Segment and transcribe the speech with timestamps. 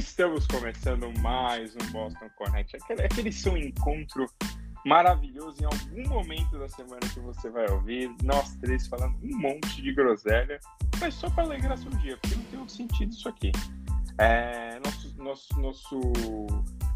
[0.00, 4.24] Estamos começando mais um Boston Connect, aquele, aquele seu encontro
[4.86, 9.82] maravilhoso em algum momento da semana que você vai ouvir, nós três falando um monte
[9.82, 10.58] de groselha,
[10.98, 13.52] mas só para alegrar seu dia, porque não tem outro sentido isso aqui.
[14.16, 16.00] É, nosso, nosso, nosso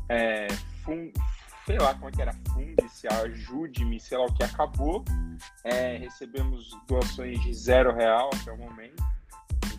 [0.09, 0.49] é,
[0.83, 1.13] fun,
[1.67, 5.05] sei lá como é que era, funde-se, ajude-me, sei lá o que, acabou.
[5.63, 9.14] É, recebemos doações de zero real até o momento.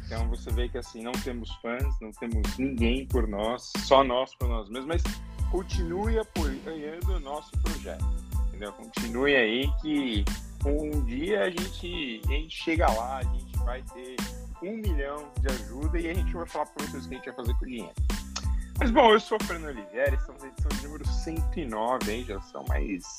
[0.06, 4.36] Então você vê que assim, não temos fãs, não temos ninguém por nós, só nós
[4.36, 5.04] por nós mesmos, mas
[5.50, 8.06] continue apoiando o nosso projeto.
[8.48, 8.72] Entendeu?
[8.74, 10.24] Continue aí que
[10.66, 14.16] um dia a gente, a gente chega lá, a gente vai ter
[14.62, 17.26] um milhão de ajuda e a gente vai falar para vocês o que a gente
[17.26, 17.94] vai fazer com o dinheiro.
[18.80, 22.26] Mas bom, eu sou o Fernando Oliveira, estamos na edição de número 109, hein?
[22.28, 23.18] já são mais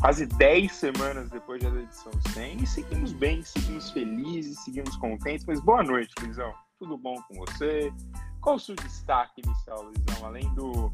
[0.00, 5.44] quase 10 semanas depois da edição 100 e seguimos bem, seguimos felizes, seguimos contentes.
[5.46, 6.52] Mas boa noite, Luizão.
[6.78, 7.92] Tudo bom com você?
[8.40, 10.26] Qual o seu destaque inicial, Luizão?
[10.26, 10.92] Além do,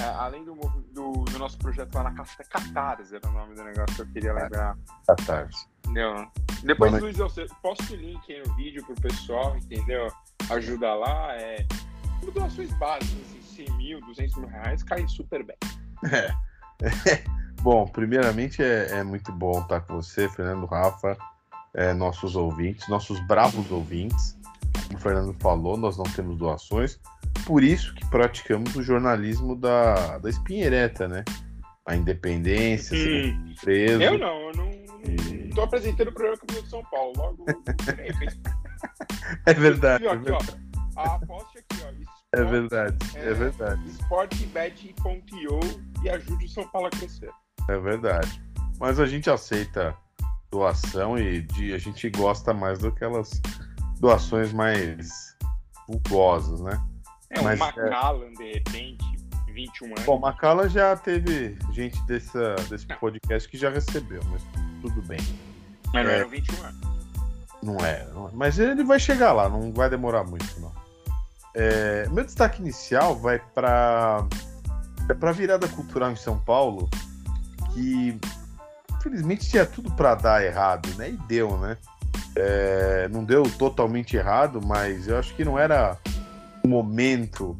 [0.00, 0.54] é, além do,
[0.92, 4.06] do, do, nosso projeto lá na Casta Catarse, era o nome do negócio que eu
[4.06, 4.76] queria lembrar.
[5.06, 5.66] Catarse.
[5.84, 6.26] Entendeu?
[6.62, 10.08] Depois, Boa Luiz, eu posto o link aí no vídeo pro pessoal, entendeu?
[10.50, 11.34] Ajuda lá.
[11.34, 11.66] É
[12.32, 15.56] doações básicas, assim, 100 mil, 200 mil reais, cai super bem.
[16.10, 16.34] É.
[17.66, 21.18] Bom, primeiramente é, é, muito bom estar com você, Fernando Rafa,
[21.74, 24.38] é, nossos ouvintes, nossos bravos ouvintes.
[24.86, 27.00] Como o Fernando falou, nós não temos doações,
[27.44, 31.24] por isso que praticamos o jornalismo da, da espinhereta, né?
[31.84, 33.52] A independência, hum.
[33.60, 34.00] preso.
[34.00, 34.70] Eu não, eu não
[35.48, 37.46] estou apresentando o programa Campeão de São Paulo, logo.
[39.44, 40.06] é verdade.
[40.06, 40.54] Aqui, ó, aqui,
[40.94, 41.90] ó, a aposta aqui, ó.
[41.90, 43.88] Esporte, é verdade, é, é verdade.
[43.88, 45.60] Sportbet.io
[46.04, 47.32] e ajude o São Paulo a crescer.
[47.68, 48.42] É verdade.
[48.78, 49.96] Mas a gente aceita
[50.50, 53.40] doação e de, a gente gosta mais daquelas
[53.98, 55.36] doações mais
[55.88, 56.80] vulgosas, né?
[57.30, 58.30] É, Mas, o Macallan, é...
[58.30, 59.04] de repente,
[59.52, 60.04] 21 anos.
[60.04, 64.42] Bom, Macallan já teve gente dessa, desse podcast que já recebeu, mas
[64.82, 65.18] tudo bem.
[65.92, 66.18] Mas não é...
[66.18, 66.96] eram 21 anos.
[67.62, 70.72] Não é, não é, mas ele vai chegar lá, não vai demorar muito, não.
[71.54, 74.26] É, meu destaque inicial vai para
[75.08, 76.88] é para a virada cultural em São Paulo,
[77.76, 78.18] que
[78.96, 81.10] infelizmente tinha tudo para dar errado, né?
[81.10, 81.76] E deu, né?
[82.34, 85.98] É, não deu totalmente errado, mas eu acho que não era
[86.64, 87.56] o momento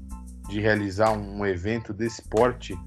[0.48, 2.78] de realizar um evento desse porte,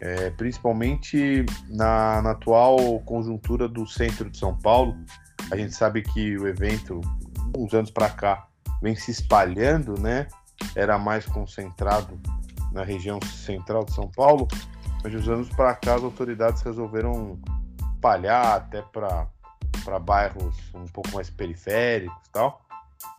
[0.00, 4.96] é, principalmente na, na, atual conjuntura do centro de São Paulo.
[5.50, 7.00] A gente sabe que o evento,
[7.56, 8.46] uns anos para cá,
[8.82, 10.26] vem se espalhando, né?
[10.74, 12.18] Era mais concentrado
[12.72, 14.48] na região central de São Paulo,
[15.06, 17.38] mas de uns anos para cá as autoridades resolveram
[17.94, 22.60] espalhar até para bairros um pouco mais periféricos tal.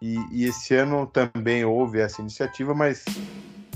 [0.02, 3.06] E, e, esse ano também houve essa iniciativa, mas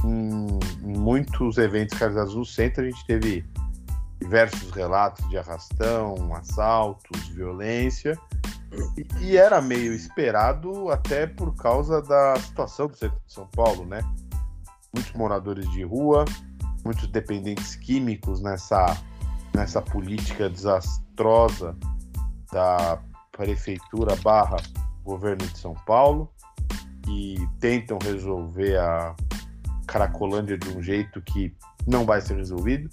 [0.04, 3.46] em, muitos eventos realizados no centro a gente teve
[4.20, 8.20] diversos relatos de arrastão, assaltos, violência.
[9.22, 14.02] E era meio esperado até por causa da situação do centro de São Paulo, né?
[14.94, 16.26] Muitos moradores de rua,
[16.84, 18.98] muitos dependentes químicos nessa,
[19.54, 21.76] nessa política desastrosa
[22.52, 23.00] da
[23.32, 24.58] prefeitura barra
[25.04, 26.32] governo de São Paulo
[27.08, 29.16] e tentam resolver a
[29.88, 31.54] Caracolândia de um jeito que
[31.88, 32.90] não vai ser resolvido,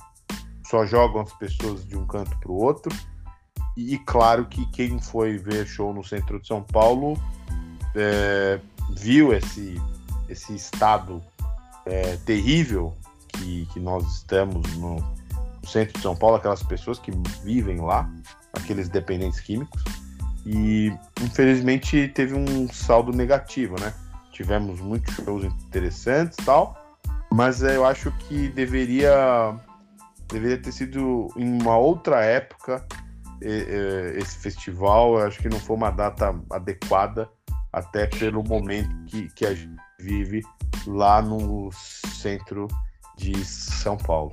[0.67, 2.95] só jogam as pessoas de um canto para o outro.
[3.77, 7.17] E, e claro que quem foi ver show no centro de São Paulo
[7.95, 8.61] é,
[8.97, 9.81] viu esse,
[10.29, 11.23] esse estado
[11.87, 12.97] é, terrível
[13.39, 14.97] que, que nós estamos no,
[15.69, 17.13] centro de São Paulo, aquelas pessoas que
[17.43, 18.11] vivem lá,
[18.53, 19.83] aqueles dependentes químicos.
[20.47, 23.93] E infelizmente teve um saldo negativo, né?
[24.33, 26.77] Tivemos muitos shows interessantes e tal,
[27.33, 29.55] mas eu acho que deveria
[30.29, 32.87] deveria ter sido em uma outra época
[33.41, 35.19] esse festival.
[35.19, 37.29] Eu acho que não foi uma data adequada,
[37.73, 40.43] até pelo momento que, que a gente vive
[40.87, 42.69] lá no centro
[43.19, 44.33] de São Paulo.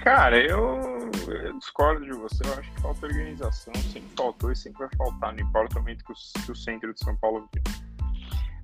[0.00, 2.44] Cara, eu, eu, discordo de você.
[2.44, 3.74] Eu acho que falta organização.
[3.74, 6.92] Sempre faltou e sempre vai faltar, não importa o momento que o, que o centro
[6.92, 7.86] de São Paulo vive.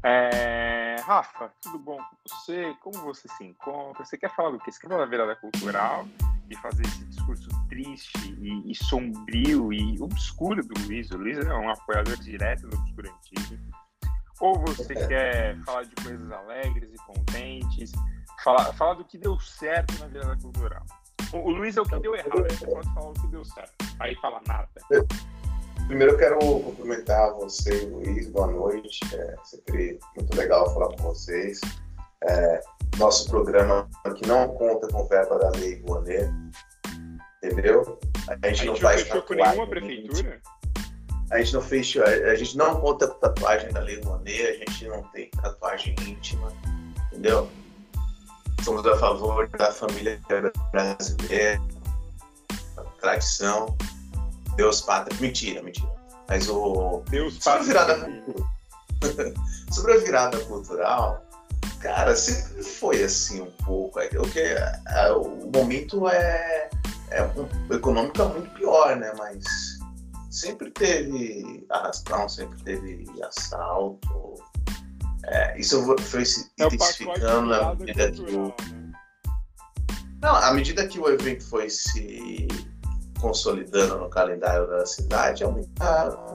[0.04, 2.74] É, Rafa, tudo bom com você?
[2.80, 4.04] Como você se encontra?
[4.04, 4.72] Você quer falar do quê?
[4.72, 6.06] Você quer falar da virada cultural
[6.50, 11.10] e fazer esse discurso triste e, e sombrio e obscuro do Luiz?
[11.12, 13.58] O Luiz é um apoiador direto do obscurantismo.
[14.40, 15.06] Ou você é.
[15.06, 17.92] quer falar de coisas alegres e contentes?
[18.42, 20.82] Falar, falar do que deu certo na virada cultural?
[21.32, 23.72] O, Luiz é o que deu errado, você pode falar o que deu certo.
[24.00, 24.68] Aí fala nada.
[25.86, 28.98] Primeiro eu quero cumprimentar você, Luiz, boa noite.
[29.14, 31.60] É sempre muito legal falar com vocês.
[32.24, 32.60] É,
[32.98, 36.30] nosso programa aqui não conta com verba da lei Rouanet,
[37.42, 37.98] entendeu?
[38.28, 40.40] A gente, a não faz fechou com nenhuma prefeitura?
[41.30, 44.88] A gente não fez, a gente não conta com tatuagem da lei Rouanet, a gente
[44.88, 46.52] não tem tatuagem íntima,
[47.06, 47.48] entendeu?
[48.64, 50.20] Somos a favor da família
[50.70, 51.60] brasileira,
[53.00, 53.76] tradição,
[54.56, 55.18] Deus, pátria.
[55.20, 55.90] Mentira, mentira.
[56.28, 57.02] Mas o.
[57.10, 57.64] Deus, pátria.
[57.64, 58.24] Sobre a virada,
[59.72, 61.24] sobre a virada cultural,
[61.80, 63.98] cara, sempre foi assim um pouco.
[63.98, 66.70] É, o, que, é, o momento é,
[67.10, 69.12] é um, econômico é muito pior, né?
[69.18, 69.44] Mas
[70.30, 74.34] sempre teve arrastão, sempre teve assalto.
[75.26, 78.46] É, isso foi se é intensificando na medida que o...
[78.46, 78.54] Né?
[80.20, 82.48] Não, à medida que o evento foi se
[83.20, 85.60] consolidando no calendário da cidade, um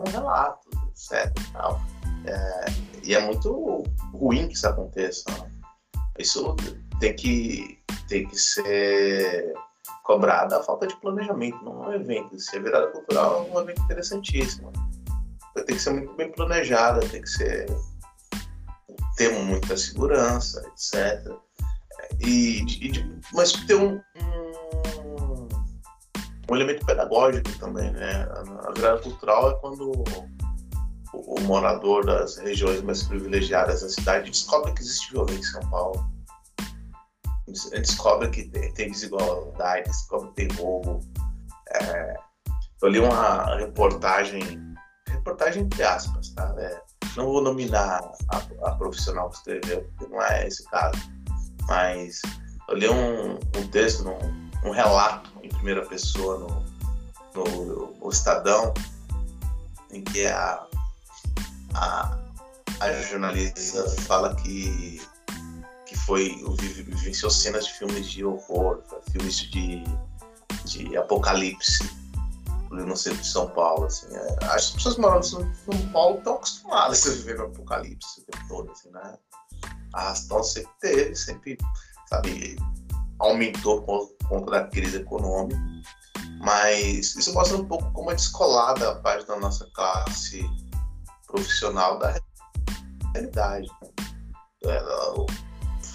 [0.10, 1.34] relato, etc.
[1.54, 1.82] Tal.
[2.26, 2.66] É,
[3.04, 5.24] e é muito ruim que isso aconteça.
[5.32, 5.52] Né?
[6.18, 6.56] Isso
[7.00, 9.54] tem que, tem que ser
[10.04, 12.40] cobrada a falta de planejamento, não é um evento.
[12.40, 14.72] Se é virada cultural, é um evento interessantíssimo.
[15.54, 17.68] Tem que ser muito bem planejada, tem que ser
[19.18, 21.36] ter muita segurança, etc.
[22.22, 25.48] E, e mas ter um, um,
[26.50, 28.24] um, elemento pedagógico também, né?
[28.32, 30.04] A, virada cultural é quando o,
[31.14, 36.18] o, morador das regiões mais privilegiadas da cidade descobre que existe violência em São Paulo
[37.72, 41.00] descobre que tem, tem desigualdade, descobre que tem roubo.
[41.70, 42.16] É,
[42.82, 44.42] eu li uma reportagem,
[45.08, 46.54] reportagem entre aspas, tá?
[46.58, 46.82] É,
[47.18, 50.98] não vou nominar a, a, profissional que escreveu, porque não é esse caso,
[51.68, 52.22] mas
[52.70, 56.66] eu li um, um texto, um, um, relato em primeira pessoa no,
[57.34, 58.74] no, no Estadão,
[59.92, 60.66] em que a,
[61.74, 62.18] a,
[62.80, 65.02] a jornalista fala que
[66.06, 66.42] foi
[66.86, 68.82] vivenciou cenas de filmes de horror,
[69.12, 69.84] filmes de,
[70.64, 71.84] de apocalipse
[72.72, 73.86] no centro de São Paulo.
[73.86, 78.26] Assim, é, as pessoas morando em São Paulo estão acostumadas a viver no apocalipse o
[78.26, 79.18] tempo todo, assim, né?
[79.94, 81.58] A arrastão sempre teve, sempre,
[82.10, 82.58] sabe,
[83.20, 85.60] aumentou por conta da crise econômica,
[86.40, 90.46] mas isso mostra um pouco como é descolada a parte da nossa classe
[91.26, 92.20] profissional da
[93.14, 93.68] realidade.
[93.82, 93.90] Né?
[94.66, 94.84] É,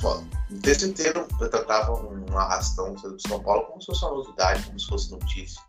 [0.04, 4.64] o texto inteiro eu tratava um arrastão de São Paulo como se fosse uma novidade,
[4.64, 5.62] como se fosse notícia.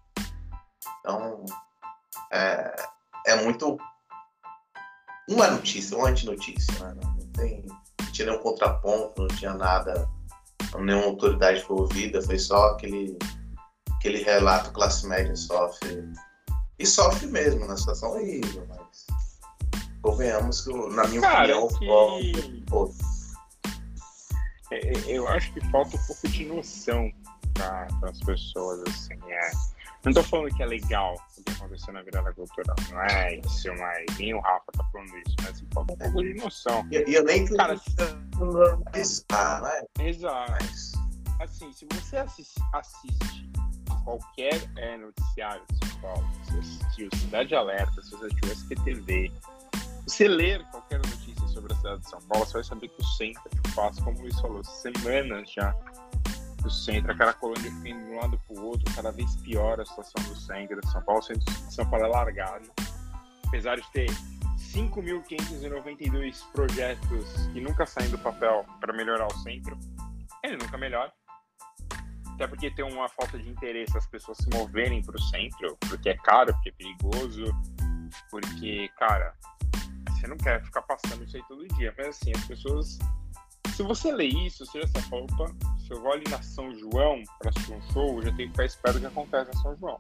[0.99, 1.45] Então,
[2.31, 2.75] é,
[3.27, 3.77] é muito.
[5.29, 6.73] É notícia, é uma antinotícia.
[6.79, 6.95] Né?
[7.01, 10.09] Não, tem, não tinha nenhum contraponto, não tinha nada,
[10.79, 13.17] nenhuma autoridade foi ouvida, foi só aquele,
[13.97, 16.11] aquele relato classe média sofre.
[16.77, 19.07] E sofre mesmo, na situação horrível, mas
[20.01, 22.65] convenhamos que, na minha Cara, opinião, que...
[22.71, 22.91] o
[24.73, 27.11] é, é, eu acho que falta um pouco de noção
[27.53, 29.51] para as pessoas, assim, é.
[30.03, 33.69] Não estou falando que é legal o que aconteceu na virada cultural, não é isso,
[33.75, 36.85] mas nem o Rafa tá falando isso, mas assim, falta um pouco de noção.
[36.91, 37.79] E eu, nem cara,
[38.37, 39.81] normalizar, né?
[39.99, 40.65] Exato.
[41.39, 43.49] Assim, se você assiste, assiste
[44.03, 49.31] qualquer é, noticiário de São Paulo, se você assistiu Cidade Alerta, se você assistiu SPTV,
[50.05, 53.05] você ler qualquer notícia sobre a cidade de São Paulo, você vai saber que o
[53.05, 55.73] centro faz, como o Luiz falou, semanas já
[56.67, 59.79] o centro, aquela colônia fica indo de um lado para o outro, cada vez pior
[59.79, 61.21] a situação do centro de São Paulo.
[61.21, 62.69] O centro de São Paulo é largado.
[63.47, 64.09] Apesar de ter
[64.73, 69.77] 5.592 projetos que nunca saem do papel para melhorar o centro,
[70.43, 71.13] ele nunca melhora.
[72.33, 76.09] Até porque tem uma falta de interesse as pessoas se moverem para o centro, porque
[76.09, 77.45] é caro, porque é perigoso,
[78.31, 79.35] porque, cara,
[80.09, 81.93] você não quer ficar passando isso aí todo dia.
[81.97, 82.97] Mas assim, as pessoas.
[83.73, 87.23] Se você lê isso, você já sabe, opa, se eu vou ali na São João
[87.39, 89.75] para assistir um show, eu já tenho que ficar esperto o que acontece na São
[89.77, 89.99] João.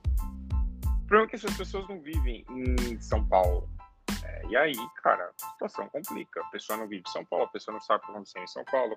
[0.85, 3.67] O problema é que essas pessoas não vivem em São Paulo.
[4.23, 6.39] É, e aí, cara, a situação complica.
[6.41, 8.43] A pessoa não vive em São Paulo, a pessoa não sabe o que está acontecendo
[8.43, 8.95] em São Paulo,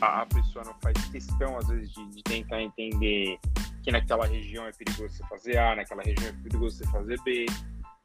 [0.00, 3.38] a, a, pessoa não faz questão, às vezes, de, de, tentar entender
[3.82, 7.44] que naquela região é perigoso você fazer A, naquela região é perigoso você fazer B.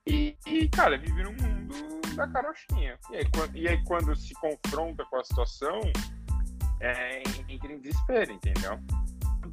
[0.07, 1.73] E, e cara, vive num mundo
[2.15, 2.97] da carochinha.
[3.11, 5.79] E aí, quando, e aí, quando se confronta com a situação,
[6.79, 8.79] é, entra em desespero, entendeu?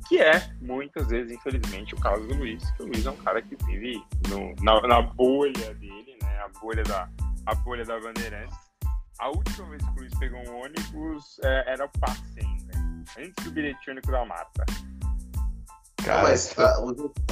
[0.08, 3.40] Que é, muitas vezes, infelizmente, o caso do Luiz, que o Luiz é um cara
[3.42, 6.38] que vive no, na, na, bolha dele, né?
[6.38, 7.08] A bolha da,
[7.46, 8.56] a bolha da Bandeirantes.
[9.18, 13.04] A última vez que o Luiz pegou um ônibus é, era o passe né?
[13.18, 14.64] Antes do bilhete único da Marta.
[16.04, 16.76] Cara, mas, a,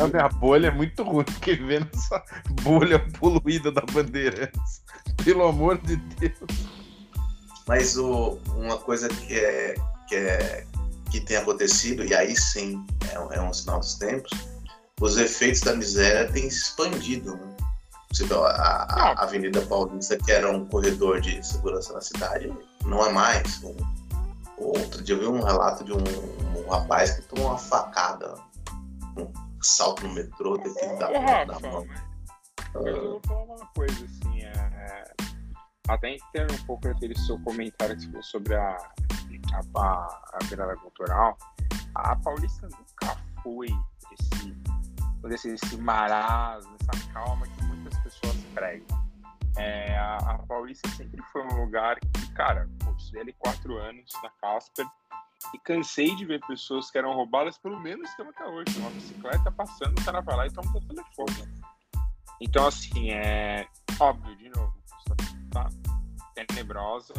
[0.03, 2.23] a minha bolha é muito ruim, porque vendo essa
[2.63, 4.83] bolha poluída da Bandeirantes.
[5.25, 6.79] Pelo amor de Deus.
[7.67, 9.75] Mas o, uma coisa que é,
[10.09, 10.67] que é
[11.11, 14.31] que tem acontecido, e aí sim é, um, é um sinal dos tempos,
[15.01, 17.37] os efeitos da miséria têm se expandido.
[17.37, 17.57] Né?
[18.31, 22.53] A, a, a, Avenida Paulista, que era um corredor de segurança na cidade,
[22.85, 23.63] não é mais.
[23.63, 23.77] Um,
[24.57, 26.03] outro dia eu vi um relato de um,
[26.59, 28.35] um rapaz que tomou uma facada,
[29.63, 31.87] salto no metrô, teve que dar é, na mão.
[32.75, 35.05] Mas eu vou falar uma coisa, assim, é, é
[35.89, 38.77] até entendo um pouco aquele seu comentário que você falou sobre a,
[39.77, 41.37] a, a virada cultural.
[41.95, 43.69] A Paulista nunca foi
[44.13, 44.55] esse,
[45.33, 48.87] esse, esse marasmo, essa calma que muitas pessoas pregam.
[49.57, 54.13] É, a, a, Paulista sempre foi um lugar que, cara, eu estudei ali quatro anos
[54.23, 54.87] na Casper
[55.55, 58.79] e cansei de ver pessoas que eram roubadas pelo menos que até hoje.
[58.79, 61.55] Uma bicicleta passando, o cara vai lá e toma o telefone.
[62.41, 63.67] Então, assim, é
[63.99, 64.75] óbvio, de novo,
[65.51, 65.69] tá
[66.35, 67.15] tenebrosa,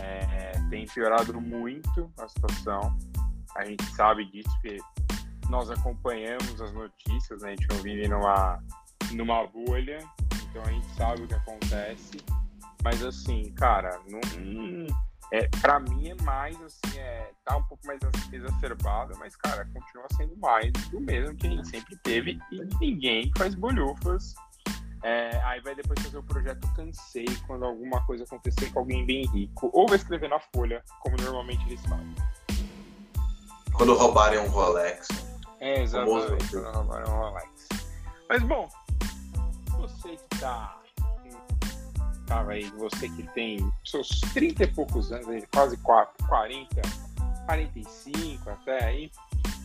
[0.00, 2.96] é, tem piorado muito a situação.
[3.56, 4.78] A gente sabe disso porque
[5.48, 7.48] nós acompanhamos as notícias, né?
[7.48, 8.62] a gente não vive numa,
[9.12, 9.98] numa bolha,
[10.50, 12.18] então a gente sabe o que acontece.
[12.84, 14.20] Mas assim, cara, não,
[15.32, 17.98] é, para mim é mais assim, é, tá um pouco mais
[18.32, 23.32] exacerbado, mas cara, continua sendo mais do mesmo que a gente sempre teve e ninguém
[23.36, 24.34] faz bolhufas.
[25.02, 29.26] É, aí vai depois fazer o projeto Cansei quando alguma coisa acontecer com alguém bem
[29.26, 29.70] rico.
[29.72, 32.14] Ou vai escrever na folha, como normalmente eles fazem.
[33.72, 35.08] Quando roubarem um Rolex.
[35.60, 36.48] É, exatamente.
[36.50, 37.68] Quando roubarem um Rolex.
[38.28, 38.68] Mas bom,
[39.78, 40.80] você que tá
[42.26, 46.82] tava aí, você que tem seus 30 e poucos anos, quase 40,
[47.46, 49.10] 45 até aí,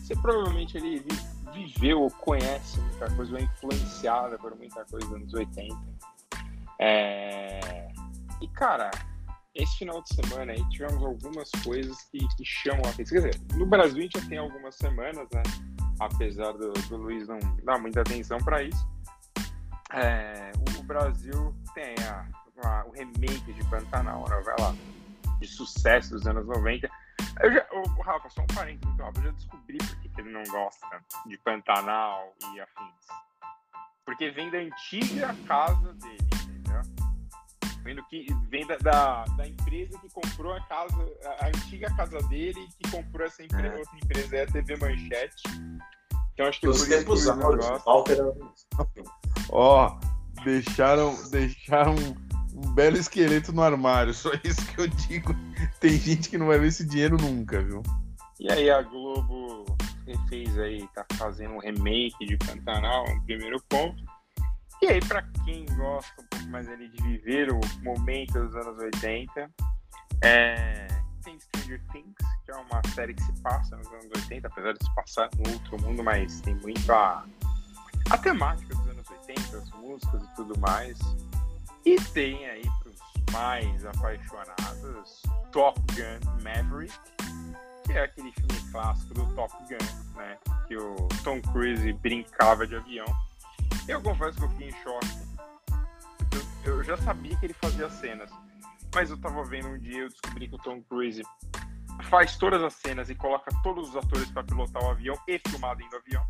[0.01, 1.05] você provavelmente ele
[1.53, 5.75] viveu ou conhece muita coisa, ou é influenciada por muita coisa dos anos 80.
[6.79, 7.91] É...
[8.41, 8.89] E, cara,
[9.53, 13.21] esse final de semana aí tivemos algumas coisas que, que chamam a atenção.
[13.21, 15.43] Quer dizer, no Brasil a gente já tem algumas semanas, né?
[15.99, 18.87] Apesar do, do Luiz não dar muita atenção para isso.
[19.93, 22.25] É, o Brasil tem a,
[22.63, 24.75] a, o remake de Pantanal, uma novela
[25.39, 26.89] de sucesso dos anos 90.
[27.41, 30.31] Eu já, o Rafa, só um parênteses muito rápido, eu já descobri por que ele
[30.31, 33.07] não gosta de Pantanal e afins.
[34.05, 36.81] Porque vem da antiga casa dele, entendeu?
[37.83, 40.95] Vendo que vem da, da, da, empresa que comprou a casa,
[41.39, 43.79] a, antiga casa dele, que comprou essa empresa, é.
[43.79, 45.43] outra empresa é a TV Manchete.
[46.33, 47.65] Então acho que Os tempos áureos,
[49.49, 51.95] Ó, oh, deixaram, deixaram
[52.53, 55.35] um belo esqueleto no armário, só isso que eu digo.
[55.79, 57.81] Tem gente que não vai ver esse dinheiro nunca, viu?
[58.39, 59.65] E aí a Globo
[60.27, 64.03] fez aí, tá fazendo um remake de Pantanal, um primeiro ponto.
[64.81, 68.81] E aí, para quem gosta um pouco mais ali de viver o momento dos anos
[68.81, 69.51] 80,
[70.23, 70.87] é...
[71.23, 74.83] tem Stranger Things, que é uma série que se passa nos anos 80, apesar de
[74.83, 77.23] se passar no outro mundo, mas tem muito a,
[78.09, 80.97] a temática dos anos 80, as músicas e tudo mais.
[81.85, 85.21] E tem aí para os mais apaixonados
[85.51, 86.93] Top Gun Maverick,
[87.85, 90.37] que é aquele filme clássico do Top Gun, né?
[90.67, 93.05] Que o Tom Cruise brincava de avião.
[93.87, 95.07] Eu confesso que eu fiquei em choque.
[96.65, 98.29] Eu, eu já sabia que ele fazia cenas,
[98.93, 101.23] mas eu tava vendo um dia eu descobri que o Tom Cruise
[102.09, 105.75] faz todas as cenas e coloca todos os atores para pilotar o avião e filmar
[105.75, 106.25] do avião.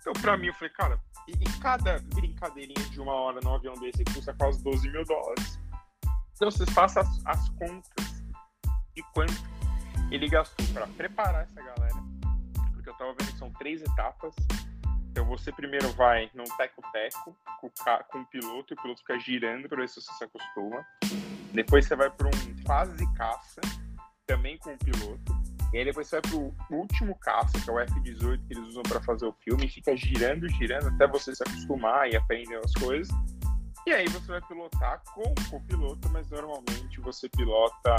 [0.00, 3.74] Então, pra mim, eu falei, cara, e, e, cada brincadeirinha de uma hora no avião
[3.74, 5.58] desse custa quase 12 mil dólares.
[6.34, 8.24] Então vocês façam as, as contas
[8.94, 9.34] de quanto
[10.10, 11.96] ele gastou para preparar essa galera.
[12.72, 14.34] Porque eu tava vendo que são três etapas.
[15.10, 17.70] Então você primeiro vai num teco-teco com,
[18.10, 20.86] com o piloto, e o piloto fica girando para ver se você se acostuma.
[21.52, 23.60] Depois você vai para um fase caça,
[24.26, 25.39] também com o piloto.
[25.72, 28.82] E aí depois você vai pro último caça, que é o F-18 que eles usam
[28.82, 32.72] para fazer o filme, e fica girando, girando até você se acostumar e aprender as
[32.74, 33.08] coisas.
[33.86, 37.94] E aí você vai pilotar com o copiloto, mas normalmente você pilota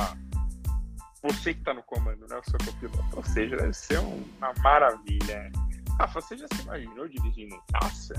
[1.23, 2.37] você que está no comando, né?
[2.37, 3.15] O seu copiloto.
[3.15, 5.51] Ou seja, deve ser uma maravilha.
[5.99, 8.13] Rafa, você já se imaginou dirigindo em caça?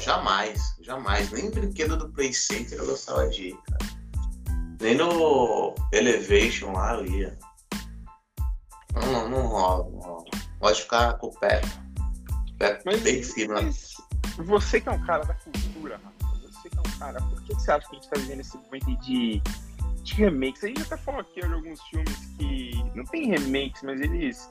[0.00, 1.32] Jamais, jamais.
[1.32, 3.98] Nem brinquedo do Play Center eu gostava de ir, cara.
[4.80, 7.38] Nem no Elevation lá eu ia.
[9.06, 10.24] Não, não rola, não rola.
[10.58, 11.60] Pode ficar com o pé,
[12.58, 13.54] pé mas, bem firme.
[13.54, 13.96] Mas
[14.38, 16.00] você que é um cara da cultura,
[16.42, 18.56] você que é um cara, por que você acha que a gente tá vivendo esse
[18.56, 19.42] momento de,
[20.02, 20.64] de remakes?
[20.64, 24.50] A gente até falou aqui de alguns filmes que não tem remakes, mas eles,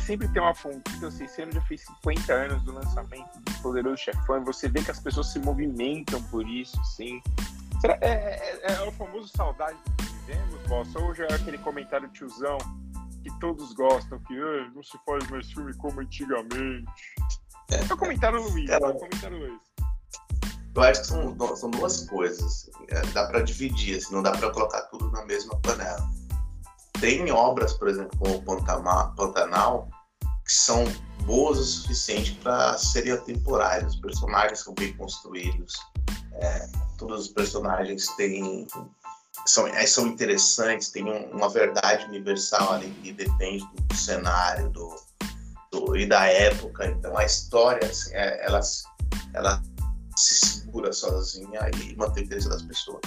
[0.00, 3.98] sempre tem uma pontinha, assim, esse ano já fez 50 anos do lançamento do Poderoso
[3.98, 7.22] Chefão, você vê que as pessoas se movimentam por isso, assim.
[7.80, 10.98] Será, é, é, é, o famoso saudade que vivemos, bossa?
[10.98, 12.58] Ou já é aquele comentário tiozão
[13.26, 16.84] que todos gostam, que ah, não se faz mais filme como antigamente?
[17.70, 19.60] É, é o comentário Luiz, é, o comentário Luiz.
[20.74, 22.70] Eu acho que são, são duas coisas.
[22.88, 26.08] É, dá para dividir, assim, não dá para colocar tudo na mesma panela.
[27.00, 28.42] Tem obras, por exemplo, como
[29.16, 29.88] Pantanal,
[30.44, 30.84] que são
[31.24, 33.86] boas o suficiente para serem atemporais.
[33.86, 35.74] Os personagens são bem construídos,
[36.34, 38.66] é, todos os personagens têm
[39.44, 44.96] são, é, são interessantes, tem um, uma verdade universal ali que depende do cenário do,
[45.70, 46.86] do, e da época.
[46.86, 48.60] Então a história, assim, é, ela,
[49.34, 49.62] ela
[50.16, 53.02] se segura sozinha e mantém o interesse das pessoas.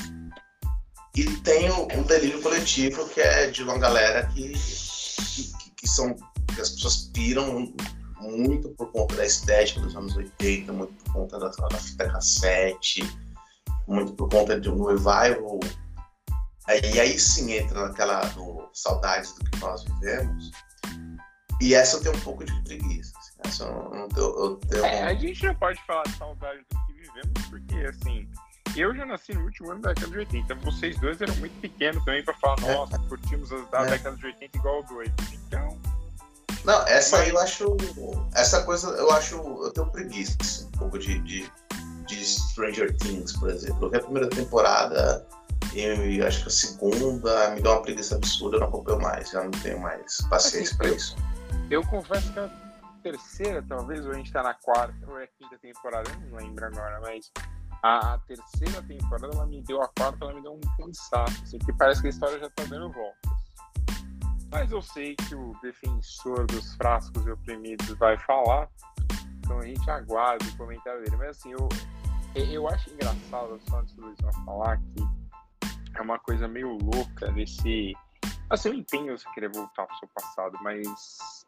[1.15, 6.15] E tem um delírio coletivo que é de uma galera que, que, que, são
[6.53, 7.73] que as pessoas piram
[8.21, 13.03] muito por conta da estética dos anos 80, muito por conta da, da fita cassete,
[13.87, 15.59] muito por conta de um revival.
[16.93, 20.51] E aí sim entra naquela do saudades do que nós vivemos.
[21.61, 23.13] E essa eu tenho um pouco de preguiça.
[23.17, 24.85] Assim, essa eu, tenho, eu tenho...
[24.85, 28.27] É, a gente não pode falar de saudade do que vivemos, porque assim,
[28.75, 30.55] eu já nasci no último ano da década de 80.
[30.55, 32.73] Vocês dois eram muito pequenos também para falar, é.
[32.73, 33.89] nossa, curtimos as da é.
[33.89, 35.09] década de 80 igual dois.
[35.33, 35.77] Então.
[36.63, 37.77] Não, essa aí eu acho.
[38.35, 39.35] Essa coisa eu acho.
[39.35, 41.51] Eu tenho preguiça assim, um pouco de, de,
[42.05, 43.85] de Stranger Things, por exemplo.
[43.85, 45.25] Eu vi a primeira temporada
[45.73, 49.43] e acho que a segunda me deu uma preguiça absurda, eu não acompanho mais, já
[49.43, 51.15] não tenho mais paciência assim, para isso.
[51.69, 52.49] Eu confesso que a
[53.03, 56.37] terceira, talvez, ou a gente tá na quarta, ou é a quinta temporada, eu não
[56.37, 57.31] lembro agora, mas
[57.83, 61.71] a, terceira temporada ela me deu, a quarta ela me deu um cansaço, assim, que
[61.73, 63.39] parece que a história já tá dando voltas.
[64.51, 68.67] Mas eu sei que o defensor dos frascos e oprimidos vai falar,
[69.37, 71.17] então a gente aguarda o comentário dele.
[71.17, 71.69] Mas assim, eu,
[72.35, 75.18] eu acho engraçado, só antes do Luiz falar, que
[75.95, 77.93] é uma coisa meio louca desse.
[78.49, 81.45] Assim, eu entendo você querer voltar pro seu passado, mas.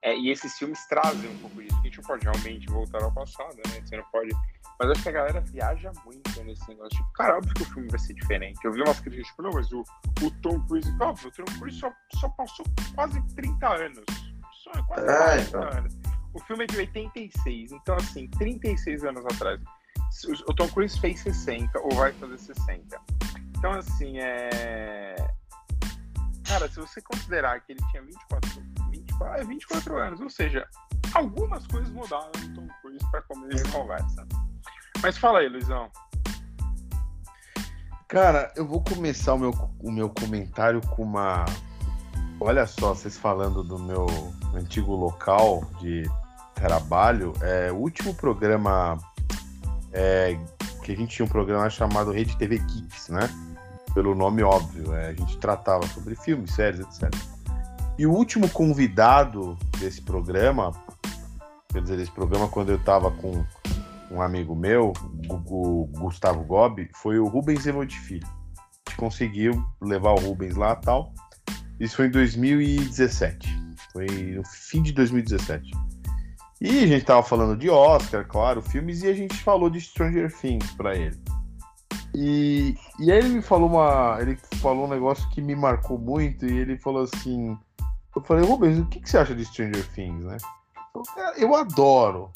[0.00, 3.12] É, e esses filmes trazem um pouco disso, a gente não pode realmente voltar ao
[3.12, 3.80] passado, né?
[3.84, 4.30] Você não pode.
[4.78, 6.96] Mas acho que a galera viaja muito nesse negócio.
[6.96, 8.64] Tipo, cara, óbvio que o filme vai ser diferente.
[8.64, 10.88] Eu vi umas críticas, tipo, não, mas o, o Tom Cruise.
[11.00, 14.04] Óbvio, o Tom Cruise só, só passou quase 30 anos.
[14.62, 15.78] Só é quase ah, 30 então.
[15.78, 15.98] anos.
[16.32, 19.60] O filme é de 86, então, assim, 36 anos atrás.
[20.48, 23.00] O Tom Cruise fez 60, ou vai fazer 60.
[23.56, 25.14] Então, assim, é.
[26.44, 28.50] Cara, se você considerar que ele tinha 24,
[28.90, 30.66] 24, é 24 anos, ou seja,
[31.12, 34.26] algumas coisas mudaram no Tom Cruise para começo de conversa.
[35.02, 35.90] Mas fala aí, Luizão.
[38.08, 41.44] Cara, eu vou começar o meu, o meu comentário com uma.
[42.40, 44.06] Olha só, vocês falando do meu
[44.54, 46.04] antigo local de
[46.54, 47.34] trabalho.
[47.42, 48.98] É, o último programa
[49.92, 50.38] é,
[50.82, 53.28] que a gente tinha um programa chamado Rede TV Kicks, né?
[53.98, 54.94] pelo nome óbvio.
[54.94, 57.12] É, a gente tratava sobre filmes, séries, etc.
[57.98, 60.72] E o último convidado desse programa,
[61.72, 63.44] quer dizer, desse programa, quando eu estava com
[64.10, 64.92] um amigo meu,
[65.28, 68.26] o Gustavo Gobi, foi o Rubens Evode Filho.
[68.26, 71.12] A gente conseguiu levar o Rubens lá tal.
[71.80, 73.48] Isso foi em 2017.
[73.92, 75.72] Foi no fim de 2017.
[76.60, 80.32] E a gente tava falando de Oscar, claro, filmes, e a gente falou de Stranger
[80.32, 81.16] Things para ele.
[82.14, 84.18] E, e aí ele me falou uma.
[84.20, 87.56] Ele falou um negócio que me marcou muito, e ele falou assim.
[88.14, 90.36] Eu falei, Rubens, o que, que você acha de Stranger Things, né?
[90.94, 92.32] Eu, falei, eu adoro.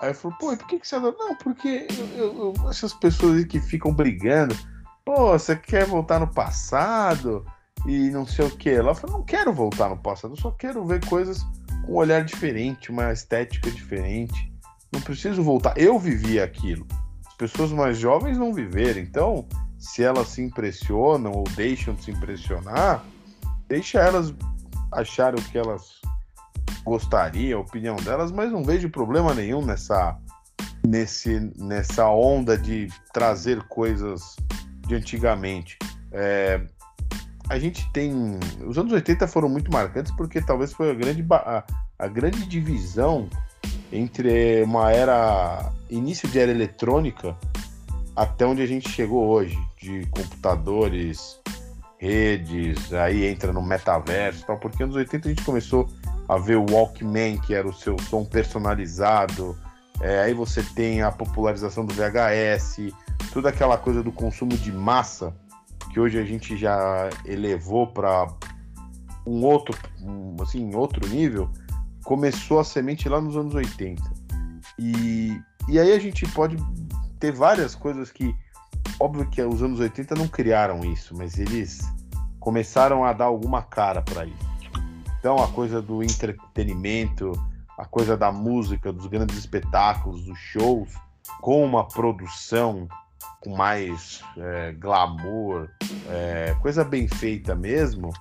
[0.00, 1.14] Aí ele falou, pô, por que, que você adora?
[1.18, 4.56] Não, porque eu, eu, eu, essas pessoas que ficam brigando,
[5.04, 7.44] pô, você quer voltar no passado
[7.86, 8.70] e não sei o que.
[8.70, 11.44] Ela falou, não quero voltar no passado, eu só quero ver coisas
[11.88, 14.52] um olhar diferente, uma estética diferente.
[14.92, 15.74] Não preciso voltar.
[15.76, 16.86] Eu vivi aquilo
[17.42, 19.00] pessoas mais jovens não viveram.
[19.00, 23.04] Então, se elas se impressionam ou deixam de se impressionar,
[23.66, 24.32] deixa elas
[24.92, 26.00] acharem o que elas
[26.84, 30.16] gostariam, a opinião delas, mas não vejo problema nenhum nessa,
[30.86, 34.36] nesse, nessa onda de trazer coisas
[34.86, 35.76] de antigamente.
[36.12, 36.60] É,
[37.48, 38.38] a gente tem.
[38.66, 41.64] Os anos 80 foram muito marcantes porque talvez foi a grande, a,
[41.98, 43.28] a grande divisão
[43.92, 47.36] entre uma era início de era eletrônica
[48.14, 51.40] até onde a gente chegou hoje, de computadores,
[51.98, 55.88] redes, aí entra no metaverso, tal, porque nos 80 a gente começou
[56.28, 59.56] a ver o Walkman, que era o seu som personalizado,
[60.00, 62.92] é, aí você tem a popularização do VHS,
[63.32, 65.34] toda aquela coisa do consumo de massa,
[65.92, 68.26] que hoje a gente já elevou para
[69.26, 71.50] um outro, um, assim, outro nível,
[72.04, 74.02] começou a semente lá nos anos 80.
[74.78, 76.56] E, e aí a gente pode
[77.20, 78.34] ter várias coisas que
[78.98, 81.80] óbvio que os anos 80 não criaram isso, mas eles
[82.40, 84.52] começaram a dar alguma cara para isso.
[85.18, 87.32] Então a coisa do entretenimento,
[87.78, 90.90] a coisa da música, dos grandes espetáculos, dos shows,
[91.40, 92.88] com uma produção
[93.42, 95.68] com mais é, glamour,
[96.08, 98.12] é, coisa bem feita mesmo,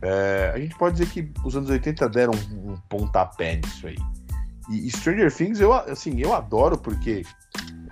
[0.00, 3.96] é, a gente pode dizer que os anos 80 deram um, um pontapé nisso aí.
[4.70, 7.22] E, e, Stranger Things, eu, assim, eu adoro porque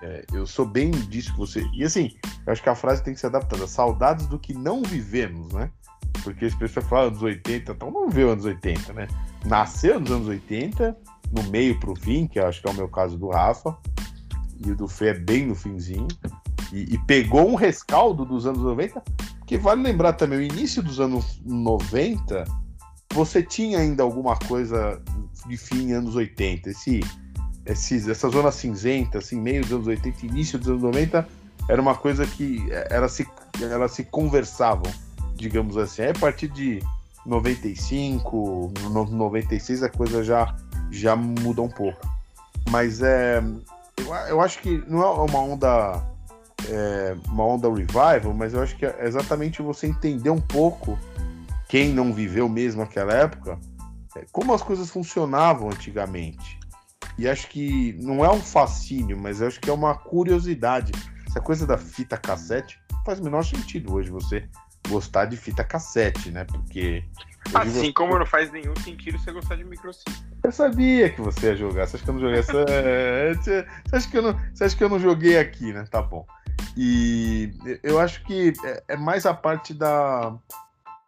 [0.03, 1.65] é, eu sou bem disso que você.
[1.75, 2.17] E assim,
[2.47, 3.67] eu acho que a frase tem que ser adaptada.
[3.67, 5.71] Saudades do que não vivemos, né?
[6.25, 9.07] Porque as pessoas falam anos 80, então não vê anos 80, né?
[9.45, 10.97] Nasceu nos anos 80,
[11.31, 13.77] no meio pro fim, que acho que é o meu caso do Rafa,
[14.65, 16.09] e o do Fê é bem no finzinho,
[16.73, 19.03] e, e pegou um rescaldo dos anos 90,
[19.47, 22.45] que vale lembrar também, o início dos anos 90,
[23.13, 25.01] você tinha ainda alguma coisa
[25.47, 27.01] de fim anos 80, esse,
[27.67, 31.27] esse, essa zona cinzenta, assim, meio dos anos 80, início dos anos 90,
[31.69, 33.27] era uma coisa que elas se,
[33.61, 34.91] elas se conversavam
[35.41, 36.03] digamos assim.
[36.03, 36.81] Aí, a partir de
[37.25, 40.55] 95, 96 a coisa já,
[40.91, 41.99] já muda um pouco.
[42.69, 43.43] Mas é,
[44.29, 46.03] eu acho que não é uma onda
[46.69, 50.99] é, uma onda revival, mas eu acho que é exatamente você entender um pouco
[51.69, 53.59] quem não viveu mesmo aquela época,
[54.17, 56.59] é, como as coisas funcionavam antigamente.
[57.17, 60.93] E acho que não é um fascínio, mas eu acho que é uma curiosidade.
[61.29, 64.49] Essa coisa da fita cassete faz o menor sentido hoje você
[64.89, 66.45] gostar de fita cassete, né?
[66.45, 67.05] Porque.
[67.55, 67.93] Assim você...
[67.93, 70.15] como não faz nenhum sentido você gostar de microsystem.
[70.43, 71.87] Eu sabia que você ia jogar.
[71.87, 72.65] Você acha que eu não joguei essa.
[73.37, 74.41] você, acha que eu não...
[74.55, 75.85] você acha que eu não joguei aqui, né?
[75.91, 76.27] Tá bom.
[76.77, 80.35] E eu acho que é, é mais a parte da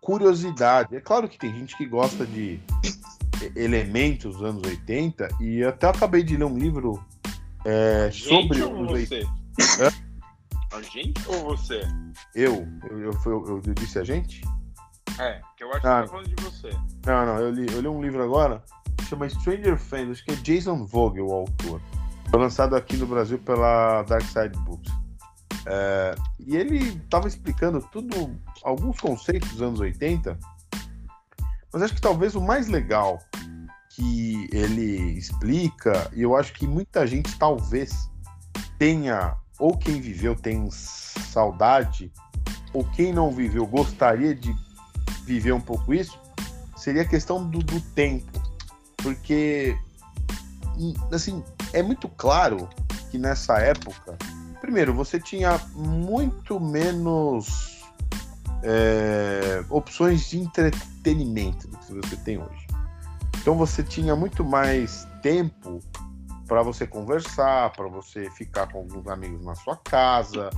[0.00, 0.96] curiosidade.
[0.96, 2.60] É claro que tem gente que gosta de
[3.56, 7.04] elementos dos anos 80 e até acabei de ler um livro
[7.64, 9.30] é, sobre os 80.
[10.72, 11.82] A gente ou você?
[12.34, 12.66] Eu?
[12.90, 14.42] Eu, eu, eu, eu disse a gente?
[15.18, 16.70] É, que eu acho ah, que tá falando de você.
[17.04, 18.62] Não, não, eu li, eu li um livro agora,
[19.08, 21.80] chama Stranger Things, acho que é Jason Vogel o autor.
[22.30, 24.90] Foi lançado aqui no Brasil pela Dark Side Books.
[25.66, 30.38] É, e ele estava explicando tudo, alguns conceitos dos anos 80,
[31.72, 33.18] mas acho que talvez o mais legal
[33.90, 38.10] que ele explica, e eu acho que muita gente talvez
[38.78, 42.12] tenha ou quem viveu tem saudade,
[42.72, 44.54] ou quem não viveu gostaria de
[45.24, 46.18] viver um pouco isso,
[46.76, 48.32] seria a questão do, do tempo.
[48.96, 49.76] Porque,
[50.76, 52.68] hum, assim, é muito claro
[53.10, 54.16] que nessa época,
[54.62, 57.84] primeiro, você tinha muito menos
[58.62, 62.68] é, opções de entretenimento do que você tem hoje.
[63.40, 65.80] Então você tinha muito mais tempo
[66.46, 70.48] para você conversar, para você ficar com alguns amigos na sua casa,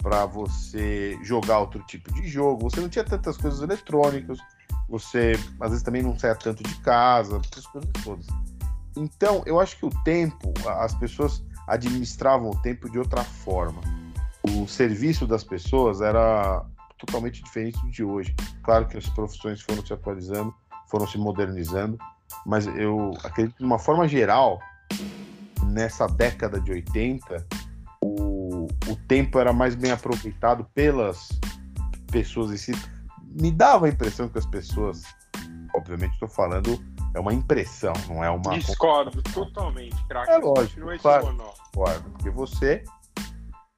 [0.00, 2.70] para você jogar outro tipo de jogo.
[2.70, 4.38] Você não tinha tantas coisas eletrônicas,
[4.88, 8.26] você às vezes também não saia tanto de casa, essas coisas todas.
[8.96, 13.80] Então, eu acho que o tempo, as pessoas administravam o tempo de outra forma.
[14.42, 16.64] O serviço das pessoas era
[16.98, 18.34] totalmente diferente de hoje.
[18.62, 20.54] Claro que as profissões foram se atualizando,
[20.88, 21.98] foram se modernizando,
[22.44, 24.58] mas eu acredito que de uma forma geral,
[25.66, 27.46] nessa década de 80,
[28.02, 31.28] o, o tempo era mais bem aproveitado pelas
[32.10, 32.72] pessoas em si.
[33.40, 35.02] Me dava a impressão que as pessoas,
[35.74, 36.82] obviamente estou falando,
[37.14, 38.58] é uma impressão, não é uma.
[38.58, 40.30] Discordo totalmente, craque.
[40.30, 41.36] É lógico, claro,
[41.72, 42.84] claro, porque você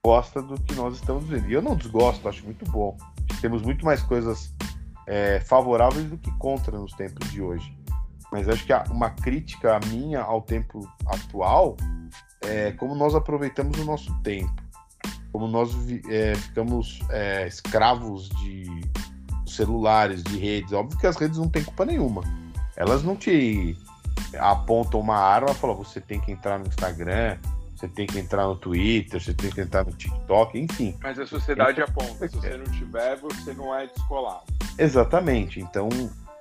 [0.04, 1.48] gosta do que nós estamos vendo.
[1.48, 2.96] E eu não desgosto, acho muito bom.
[3.40, 4.54] Temos muito mais coisas
[5.06, 7.76] é, favoráveis do que contra nos tempos de hoje.
[8.32, 11.76] Mas acho que uma crítica minha ao tempo atual
[12.42, 14.54] é como nós aproveitamos o nosso tempo,
[15.32, 15.70] como nós
[16.08, 18.66] é, ficamos é, escravos de
[19.46, 20.72] celulares, de redes.
[20.72, 22.22] Óbvio que as redes não têm culpa nenhuma.
[22.76, 23.76] Elas não te
[24.38, 27.36] apontam uma arma e falam: você tem que entrar no Instagram,
[27.74, 30.96] você tem que entrar no Twitter, você tem que entrar no TikTok, enfim.
[31.02, 34.44] Mas a sociedade aponta: se você não tiver, você não é descolado.
[34.78, 35.60] Exatamente.
[35.60, 35.88] Então,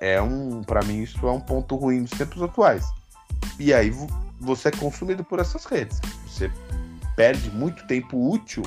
[0.00, 2.86] é um, para mim isso é um ponto ruim dos tempos atuais.
[3.58, 3.92] E aí
[4.40, 6.00] você é consumido por essas redes.
[6.26, 6.50] Você
[7.16, 8.62] perde muito tempo útil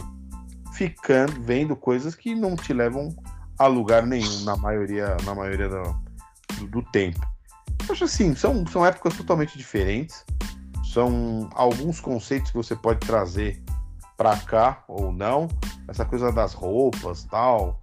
[0.73, 3.15] ficando vendo coisas que não te levam
[3.57, 5.83] a lugar nenhum na maioria na maioria do,
[6.57, 7.32] do, do tempo.
[7.89, 10.25] Acho assim, são, são épocas totalmente diferentes.
[10.93, 13.61] São alguns conceitos que você pode trazer
[14.17, 15.47] para cá ou não.
[15.87, 17.81] Essa coisa das roupas, tal.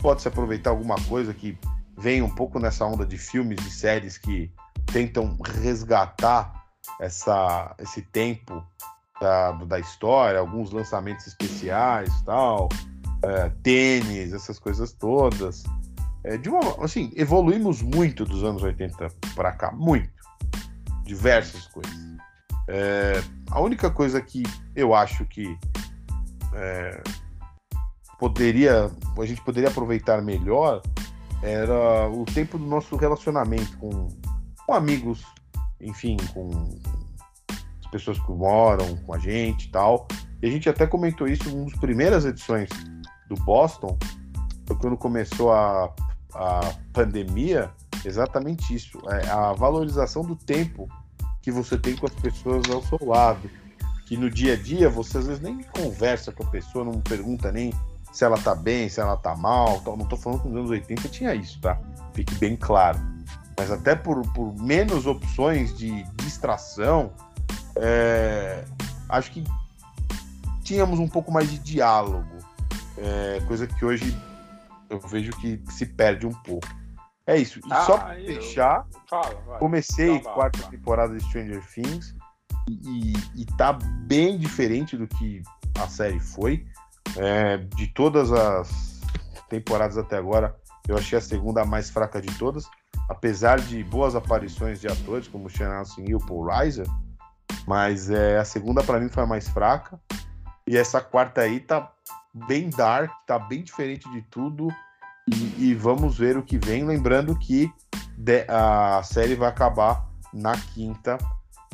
[0.00, 1.58] Pode se aproveitar alguma coisa que
[1.96, 4.52] vem um pouco nessa onda de filmes e séries que
[4.92, 6.64] tentam resgatar
[7.00, 8.62] essa, esse tempo
[9.20, 12.68] da, da história, alguns lançamentos especiais tal,
[13.22, 15.64] é, tênis, essas coisas todas.
[16.26, 20.10] É, de uma, assim, evoluímos muito dos anos 80 para cá, muito.
[21.04, 21.94] Diversas coisas.
[22.66, 24.42] É, a única coisa que
[24.74, 25.56] eu acho que
[26.52, 27.00] é,
[28.18, 30.82] poderia, a gente poderia aproveitar melhor
[31.42, 34.08] era o tempo do nosso relacionamento com,
[34.66, 35.24] com amigos,
[35.80, 36.76] enfim, com
[37.84, 40.08] as pessoas que moram com a gente e tal.
[40.42, 42.68] E a gente até comentou isso em uma das primeiras edições
[43.28, 43.96] do Boston,
[44.80, 45.94] quando começou a,
[46.34, 47.70] a pandemia,
[48.04, 50.88] exatamente isso, é a valorização do tempo
[51.42, 53.48] que você tem com as pessoas ao seu lado.
[54.06, 57.50] Que no dia a dia você às vezes nem conversa com a pessoa, não pergunta
[57.50, 57.72] nem
[58.12, 59.82] se ela tá bem, se ela tá mal.
[59.84, 61.78] Não tô falando que nos anos 80 tinha isso, tá?
[62.14, 62.98] Fique bem claro.
[63.58, 67.12] Mas até por, por menos opções de distração,
[67.76, 68.64] é,
[69.08, 69.44] acho que
[70.62, 72.26] tínhamos um pouco mais de diálogo.
[72.98, 74.16] É, coisa que hoje
[74.90, 76.66] eu vejo que se perde um pouco.
[77.26, 77.58] É isso.
[77.58, 78.26] E ah, só pra eu...
[78.26, 82.14] fechar, Fala, comecei a quarta temporada de Stranger Things
[82.68, 85.42] e, e, e tá bem diferente do que
[85.78, 86.64] a série foi.
[87.16, 89.00] É, de todas as
[89.48, 90.56] temporadas até agora,
[90.88, 92.68] eu achei a segunda a mais fraca de todas.
[93.08, 96.86] Apesar de boas aparições de atores como Sean Astin e o Paul Reiser,
[97.66, 100.00] mas é, a segunda para mim foi a mais fraca.
[100.66, 101.92] E essa quarta aí tá
[102.46, 104.68] bem dark, tá bem diferente de tudo.
[105.28, 106.84] E, e vamos ver o que vem.
[106.84, 107.72] Lembrando que
[108.16, 111.18] de, a série vai acabar na quinta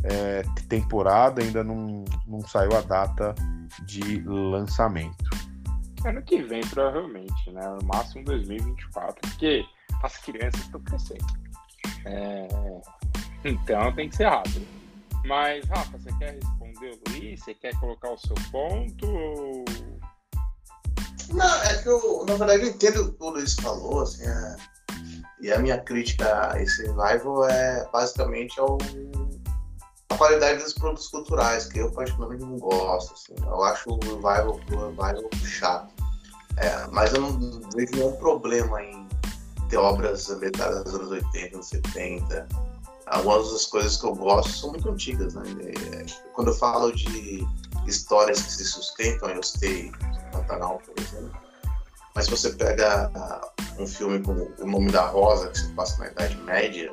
[0.05, 3.35] é, temporada, ainda não, não saiu a data
[3.85, 5.31] de lançamento.
[6.05, 7.62] Ano que vem, provavelmente, né?
[7.81, 9.64] No máximo 2024, porque
[10.03, 11.25] as crianças estão crescendo.
[12.05, 12.48] É...
[13.44, 14.66] Então tem que ser rápido.
[15.25, 17.40] Mas, Rafa, você quer responder o Luiz?
[17.44, 19.07] Você quer colocar o seu ponto?
[19.07, 19.64] Ou...
[21.30, 24.56] Não, é que eu, na verdade, eu entendo o que falou, assim, é...
[25.40, 28.78] e a minha crítica a esse revival é basicamente ao
[30.12, 33.14] a qualidade dos produtos culturais, que eu particularmente não gosto.
[33.14, 33.35] Assim.
[33.44, 35.92] Eu acho o revival, o revival chato.
[36.58, 39.08] É, mas eu não vejo nenhum problema em
[39.70, 42.48] ter obras ambientadas nos anos 80, anos 70.
[43.06, 45.35] Algumas das coisas que eu gosto são muito antigas.
[45.35, 45.44] Né?
[45.92, 46.04] É,
[46.35, 47.46] quando eu falo de
[47.87, 49.92] histórias que se sustentam, eu sei
[50.31, 51.33] Pantanal, por exemplo.
[52.14, 53.11] Mas se você pega
[53.79, 56.92] um filme como O Nome da Rosa, que se passa na Idade Média,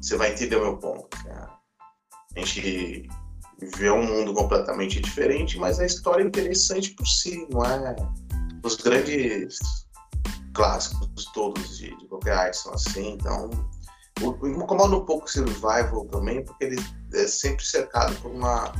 [0.00, 1.16] você vai entender o meu ponto.
[1.24, 1.46] Né?
[2.36, 3.08] A gente
[3.76, 7.96] vê um mundo completamente diferente, mas a história é interessante por si, não é?
[8.62, 9.58] Os grandes
[10.52, 13.50] clássicos todos de, de qualquer arte são assim, então
[14.20, 18.72] me incomoda um pouco esse revival também, porque ele é sempre cercado por uma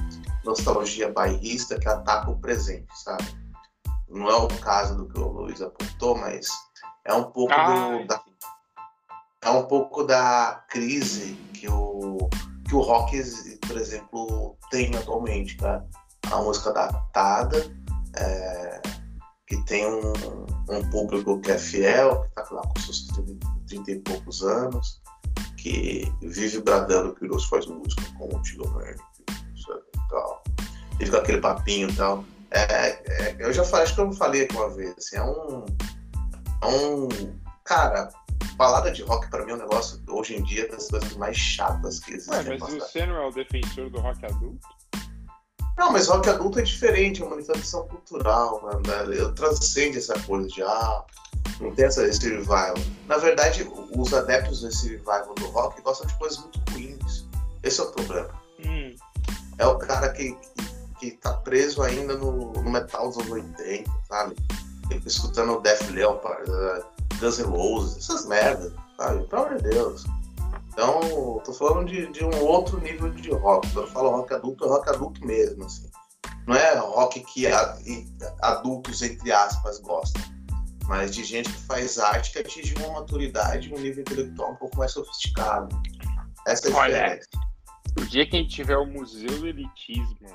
[0.45, 3.25] nostalgia bairrista que ataca o presente, sabe?
[4.09, 6.49] Não é o caso do que o Luiz apontou, mas
[7.05, 8.23] é um pouco do, da,
[9.43, 12.29] é um pouco da crise que o
[12.67, 13.23] que o rock,
[13.67, 15.85] por exemplo, tem atualmente, tá?
[16.33, 17.59] A música datada,
[18.17, 18.83] é,
[19.47, 20.13] que tem um,
[20.71, 25.03] um, público que é fiel, que está lá com seus 30, 30 e poucos anos,
[25.59, 29.03] que vive bradando que o Deus faz música como antigamente,
[30.09, 30.43] tal.
[31.01, 32.25] E fica aquele papinho e tal.
[32.51, 35.65] É, é, eu já falei, acho que eu falei aqui uma vez, assim, é um,
[36.63, 37.09] é um
[37.65, 38.09] cara,
[38.57, 41.99] balada de rock para mim é um negócio hoje em dia das coisas mais chatas
[41.99, 42.53] que existem.
[42.53, 44.69] Ué, mas você não é o defensor do rock adulto?
[45.77, 49.19] Não, mas rock adulto é diferente, é uma manifestação cultural, né?
[49.19, 51.05] Eu transcende essa coisa de ah,
[51.61, 52.75] não tem essa, esse revival.
[53.09, 57.27] Na verdade, os adeptos desse revival do rock gostam de coisas muito ruins.
[57.65, 58.31] Esse é o problema.
[58.65, 58.95] Hum.
[59.59, 60.65] É o cara que, que,
[60.99, 64.37] que tá preso ainda no, no metal dos anos 80, sabe?
[64.91, 66.85] Ele fica escutando o Def Leppard, uh,
[67.19, 69.27] Guns N' Roses, essas merdas, sabe?
[69.27, 70.05] Pelo amor de Deus.
[70.73, 73.69] Então, tô falando de, de um outro nível de rock.
[73.73, 75.89] Quando eu falo rock adulto, é rock adulto mesmo, assim.
[76.47, 77.47] Não é rock que
[78.43, 80.21] adultos, entre aspas, gostam.
[80.87, 84.77] Mas de gente que faz arte que atinge uma maturidade, um nível intelectual um pouco
[84.77, 85.69] mais sofisticado.
[86.47, 87.29] Essa é a Olha, diferença.
[87.99, 90.29] O dia que a gente tiver o Museu do Elitismo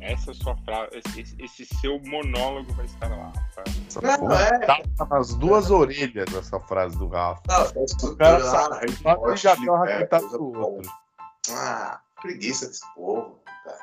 [0.00, 3.32] essa sua frase, esse, esse, seu monólogo vai estar lá.
[3.54, 4.18] Tá?
[4.18, 4.58] Não, é.
[4.60, 7.42] Tá nas duas orelhas essa frase do Rafa.
[7.46, 10.90] Não, tá o cara sabe, já deu uma raquetada do outro.
[11.50, 13.78] Ah, preguiça desse povo, cara.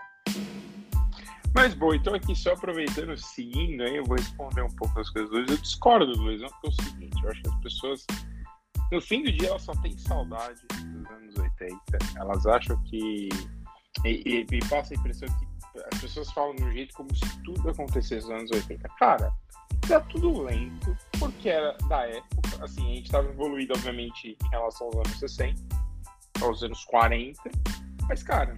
[1.54, 5.30] Mas bom, então aqui só aproveitando, seguindo aí, eu vou responder um pouco as coisas
[5.30, 5.50] do Luiz.
[5.50, 8.08] Eu discordo do Luiz, porque é o seguinte, eu acho que as pessoas,
[8.92, 11.80] no fim do dia, elas só têm saudade dos anos 80.
[12.18, 13.30] Elas acham que.
[14.06, 15.48] E, e, e passa a impressão que
[15.92, 18.88] as pessoas falam de um jeito como se tudo acontecesse nos anos 80.
[19.00, 19.32] Cara,
[19.90, 24.88] era tudo lento, porque era da época, assim, a gente estava evoluído, obviamente, em relação
[24.88, 25.62] aos anos 60,
[26.42, 27.42] aos anos 40,
[28.08, 28.58] mas, cara,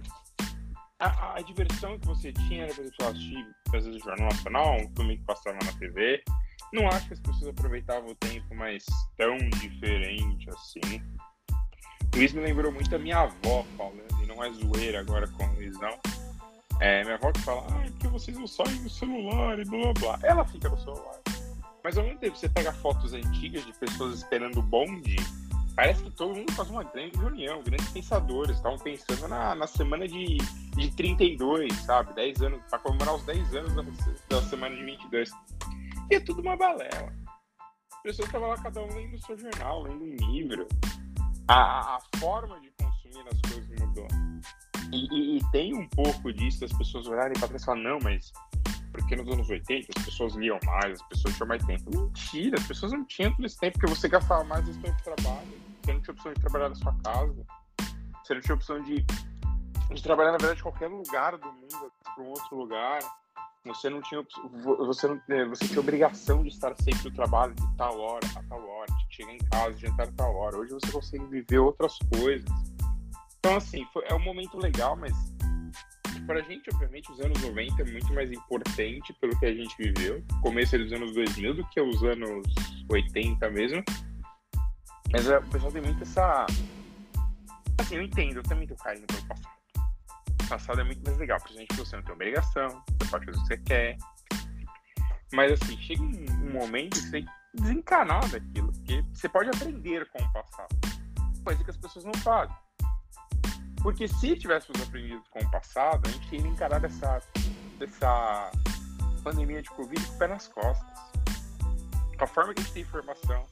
[0.98, 4.76] a, a diversão que você tinha era, por exemplo, assistir, às vezes, o Jornal Nacional,
[4.76, 6.22] um filme que passava na TV,
[6.72, 8.84] não acho que as pessoas aproveitavam o tempo mais
[9.16, 11.02] tão diferente assim.
[12.14, 15.54] Luiz me lembrou muito da minha avó falando, e não é zoeira agora com o
[15.54, 15.98] Luizão.
[16.80, 20.18] É, minha avó que fala, ah, porque vocês não saem no celular e blá blá.
[20.22, 21.20] Ela fica no celular.
[21.82, 25.16] Mas ao mesmo tempo, você pega fotos antigas de pessoas esperando o bonde,
[25.74, 30.06] parece que todo mundo faz uma grande reunião, grandes pensadores, estavam pensando na, na semana
[30.06, 30.36] de,
[30.76, 32.14] de 32, sabe?
[32.14, 33.82] 10 anos, para comemorar os 10 anos da,
[34.28, 35.30] da semana de 22.
[36.10, 37.12] E é tudo uma balela.
[37.92, 40.66] As pessoas estavam lá, cada um lendo o seu jornal, lendo um livro.
[41.46, 44.08] A, a forma de consumir as coisas mudou.
[44.92, 47.98] E, e, e, tem um pouco disso, as pessoas olharem para trás e falar, não,
[48.02, 48.32] mas
[48.92, 51.90] porque nos anos 80 as pessoas liam mais, as pessoas tinham mais tempo.
[51.96, 55.02] Mentira, as pessoas não tinham todo esse tempo, porque você gastava mais esse tempo de
[55.04, 57.46] trabalho, você não tinha opção de trabalhar na sua casa,
[58.24, 59.06] você não tinha opção de,
[59.94, 63.00] de trabalhar, na verdade, em qualquer lugar do mundo, para um outro lugar.
[63.66, 64.24] Você não tinha
[64.78, 68.42] você não é, você tinha obrigação de estar sempre no trabalho de tal hora a
[68.44, 70.56] tal hora, de chegar em casa, de entrar a tal hora.
[70.56, 72.48] Hoje você consegue viver outras coisas.
[73.38, 75.12] Então, assim, foi, é um momento legal, mas
[76.26, 79.76] para a gente, obviamente, os anos 90 é muito mais importante pelo que a gente
[79.76, 80.22] viveu.
[80.40, 82.46] Começo dos anos 2000 do que os anos
[82.88, 83.84] 80 mesmo.
[85.12, 86.46] Mas é, o pessoal tem muito essa.
[87.78, 89.59] Assim, eu entendo, eu também tenho carinho pelo passado.
[90.50, 93.42] Passado é muito mais legal, principalmente porque você não tem obrigação, você pode fazer o
[93.42, 93.96] que você quer.
[95.32, 100.10] Mas, assim, chega um momento que você tem que desencanar daquilo, porque você pode aprender
[100.10, 100.76] com o passado.
[101.44, 102.56] Coisa que as pessoas não fazem.
[103.80, 107.22] Porque se tivéssemos aprendido com o passado, a gente teria encarado essa,
[107.80, 108.50] essa
[109.22, 110.98] pandemia de Covid com o pé nas costas.
[112.18, 113.46] Com a forma que a gente tem informação,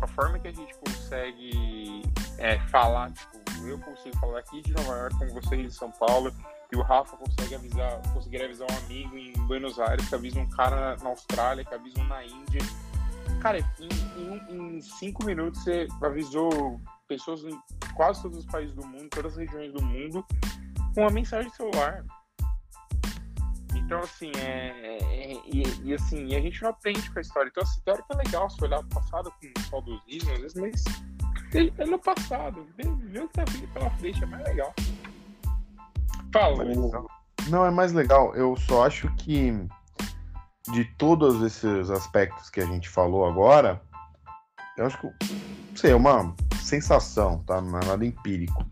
[0.00, 2.02] com a forma que a gente consegue
[2.38, 6.32] é, falar, tipo, eu consigo falar aqui de Nova York com vocês de São Paulo,
[6.70, 10.48] e o Rafa consegue avisar, conseguir avisar um amigo em Buenos Aires, que avisa um
[10.50, 12.60] cara na Austrália, que avisa um na Índia.
[13.40, 17.58] Cara, em, em, em cinco minutos você avisou pessoas em
[17.94, 20.24] quase todos os países do mundo, todas as regiões do mundo,
[20.94, 22.04] com uma mensagem celular.
[23.74, 27.48] Então, assim, é, é, é e, e, assim, a gente não aprende com a história.
[27.48, 30.84] Então, assim, teórico é legal se olhar o passado com saudosismo, às vezes, mas
[31.54, 32.66] é no passado.
[32.76, 34.74] Ver o que tá vindo pela frente é mais legal.
[36.32, 36.64] Fala.
[37.48, 38.34] Não, é mais legal.
[38.34, 39.52] Eu só acho que
[40.72, 43.80] de todos esses aspectos que a gente falou agora,
[44.76, 47.60] eu acho que, não sei, é uma sensação, tá?
[47.60, 48.66] Não é nada empírico.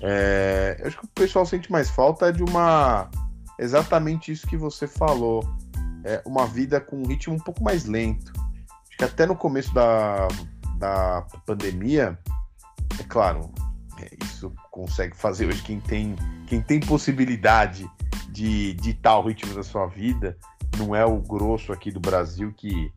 [0.00, 3.10] É, eu acho que o pessoal sente mais falta de uma.
[3.58, 5.42] Exatamente isso que você falou.
[6.04, 8.32] É uma vida com um ritmo um pouco mais lento.
[8.88, 10.26] Acho que até no começo da,
[10.82, 12.18] da pandemia,
[12.98, 13.52] é claro,
[14.00, 16.16] é, isso consegue fazer hoje quem tem,
[16.48, 17.88] quem tem possibilidade
[18.30, 20.36] de ditar o ritmo da sua vida.
[20.76, 22.92] Não é o grosso aqui do Brasil que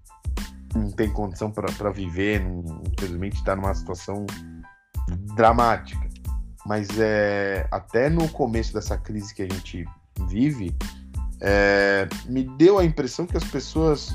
[0.73, 4.25] não tem condição para viver, não, infelizmente está numa situação
[5.35, 6.09] dramática.
[6.65, 9.85] Mas é, até no começo dessa crise que a gente
[10.27, 10.75] vive,
[11.39, 14.09] é, me deu a impressão que as pessoas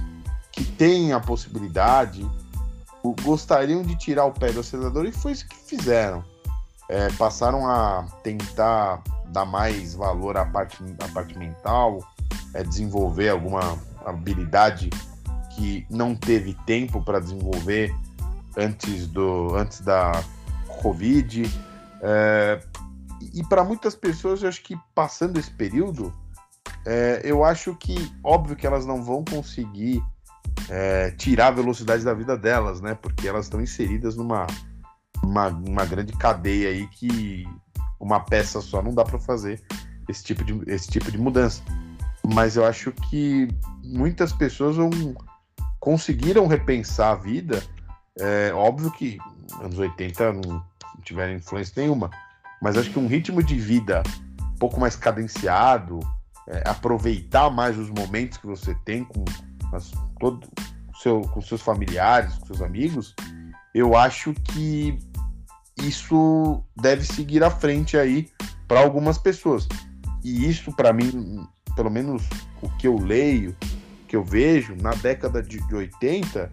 [0.50, 2.28] que têm a possibilidade
[3.22, 6.24] gostariam de tirar o pé do acelerador e foi isso que fizeram.
[6.88, 12.00] É, passaram a tentar dar mais valor à parte, à parte mental,
[12.52, 14.90] é, desenvolver alguma habilidade
[15.50, 17.94] que não teve tempo para desenvolver
[18.56, 20.12] antes, do, antes da
[20.82, 21.42] Covid.
[22.02, 22.60] É,
[23.32, 26.12] e para muitas pessoas, eu acho que passando esse período,
[26.86, 30.02] é, eu acho que, óbvio que elas não vão conseguir
[30.70, 32.94] é, tirar a velocidade da vida delas, né?
[32.94, 34.46] Porque elas estão inseridas numa
[35.22, 37.44] uma, uma grande cadeia aí que
[37.98, 39.60] uma peça só não dá para fazer
[40.08, 41.62] esse tipo, de, esse tipo de mudança.
[42.32, 43.48] Mas eu acho que
[43.82, 44.90] muitas pessoas vão
[45.78, 47.62] conseguiram repensar a vida.
[48.18, 49.18] É, óbvio que
[49.60, 50.64] anos 80 não
[51.02, 52.10] tiveram influência nenhuma,
[52.62, 54.02] mas acho que um ritmo de vida
[54.42, 55.98] um pouco mais cadenciado,
[56.46, 59.24] é, aproveitar mais os momentos que você tem com,
[59.76, 60.48] as, todo,
[61.00, 63.14] seu, com seus familiares, com seus amigos,
[63.74, 64.98] eu acho que
[65.82, 68.28] isso deve seguir à frente aí
[68.68, 69.66] para algumas pessoas.
[70.22, 72.28] E isso, para mim, pelo menos
[72.60, 73.56] o que eu leio,
[74.06, 76.50] que eu vejo na década de, de 80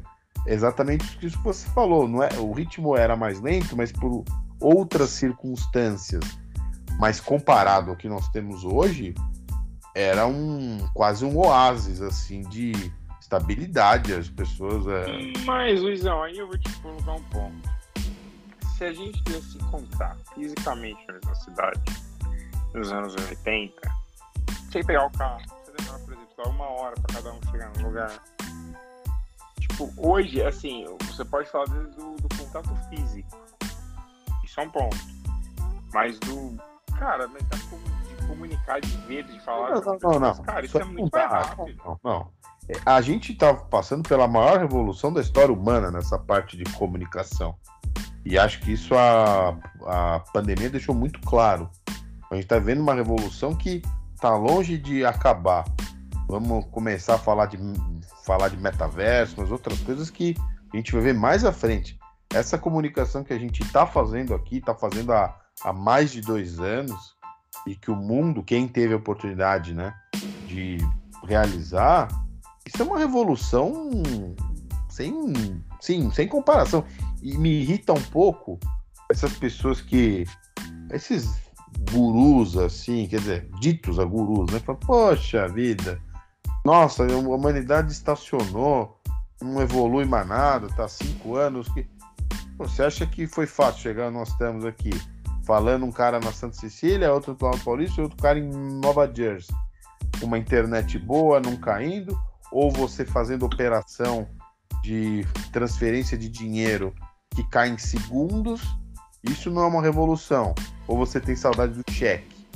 [0.47, 2.07] é exatamente isso que você falou.
[2.07, 4.23] Não é, o ritmo era mais lento, mas por
[4.59, 6.23] outras circunstâncias.
[6.97, 9.13] Mas comparado ao que nós temos hoje,
[9.93, 12.71] era um quase um oásis assim de
[13.27, 14.13] estabilidade.
[14.13, 14.87] As pessoas.
[14.87, 15.39] É...
[15.45, 17.69] Mas, Luizão, aí eu vou te colocar um ponto.
[18.77, 21.81] Se a gente quisesse se encontrar fisicamente na cidade
[22.73, 23.73] nos anos 80,
[24.71, 27.87] sem pegar o carro, você demorar, por exemplo, uma hora para cada um chegar no
[27.87, 28.23] lugar.
[29.59, 33.37] Tipo, hoje, assim, você pode falar do, do contato físico.
[34.43, 34.97] Isso é um ponto.
[35.91, 36.55] Mas do.
[36.99, 39.71] Cara, mas tá de comunicar, de ver, de falar.
[39.71, 40.19] Não, não, não.
[40.19, 40.43] não.
[40.43, 41.81] Cara, isso, isso é muito mais rápido.
[41.83, 42.36] Não, não.
[42.85, 47.55] A gente está passando pela maior revolução da história humana nessa parte de comunicação.
[48.25, 51.69] E acho que isso a, a pandemia deixou muito claro.
[52.29, 53.81] A gente está vendo uma revolução que
[54.13, 55.63] está longe de acabar.
[56.27, 57.57] Vamos começar a falar de,
[58.25, 60.35] falar de metaverso, mas outras coisas que
[60.73, 61.97] a gente vai ver mais à frente.
[62.33, 66.59] Essa comunicação que a gente está fazendo aqui, está fazendo há, há mais de dois
[66.59, 67.15] anos,
[67.65, 69.93] e que o mundo, quem teve a oportunidade né,
[70.47, 70.77] de
[71.25, 72.09] realizar,
[72.67, 73.89] isso é uma revolução
[74.89, 75.13] sem,
[75.79, 76.83] sim, sem comparação.
[77.21, 78.59] E me irrita um pouco
[79.09, 80.25] essas pessoas que.
[80.91, 81.29] Esses
[81.91, 84.59] gurus, assim, quer dizer, ditos a gurus, né?
[84.59, 86.01] Fala, Poxa vida,
[86.65, 88.99] nossa, a humanidade estacionou,
[89.41, 91.67] não evolui mais nada, tá há cinco anos.
[91.69, 91.87] que
[92.57, 94.11] Você acha que foi fácil chegar?
[94.11, 94.89] Nós estamos aqui
[95.45, 98.49] falando um cara na Santa Cecília, outro lá no Paulista outro cara em
[98.81, 99.55] Nova Jersey.
[100.21, 102.19] Uma internet boa, não caindo,
[102.51, 104.27] ou você fazendo operação
[104.83, 106.93] de transferência de dinheiro
[107.35, 108.61] que cai em segundos,
[109.23, 110.55] isso não é uma revolução.
[110.87, 112.47] Ou você tem saudade do cheque.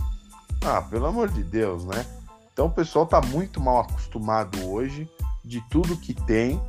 [0.64, 2.06] Ah, pelo amor de Deus, né?
[2.54, 5.10] Então o pessoal está muito mal acostumado hoje
[5.44, 6.62] de tudo que tem.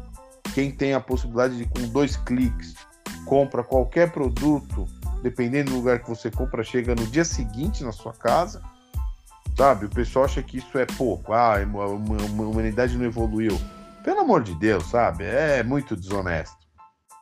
[0.54, 2.74] Quem tem a possibilidade de com dois cliques
[3.24, 4.86] compra qualquer produto,
[5.22, 8.62] dependendo do lugar que você compra, chega no dia seguinte na sua casa.
[9.56, 9.86] Sabe?
[9.86, 11.32] O pessoal acha que isso é pouco.
[11.32, 13.60] Ah, a humanidade não evoluiu.
[14.02, 15.24] Pelo amor de Deus, sabe?
[15.24, 16.56] É muito desonesto.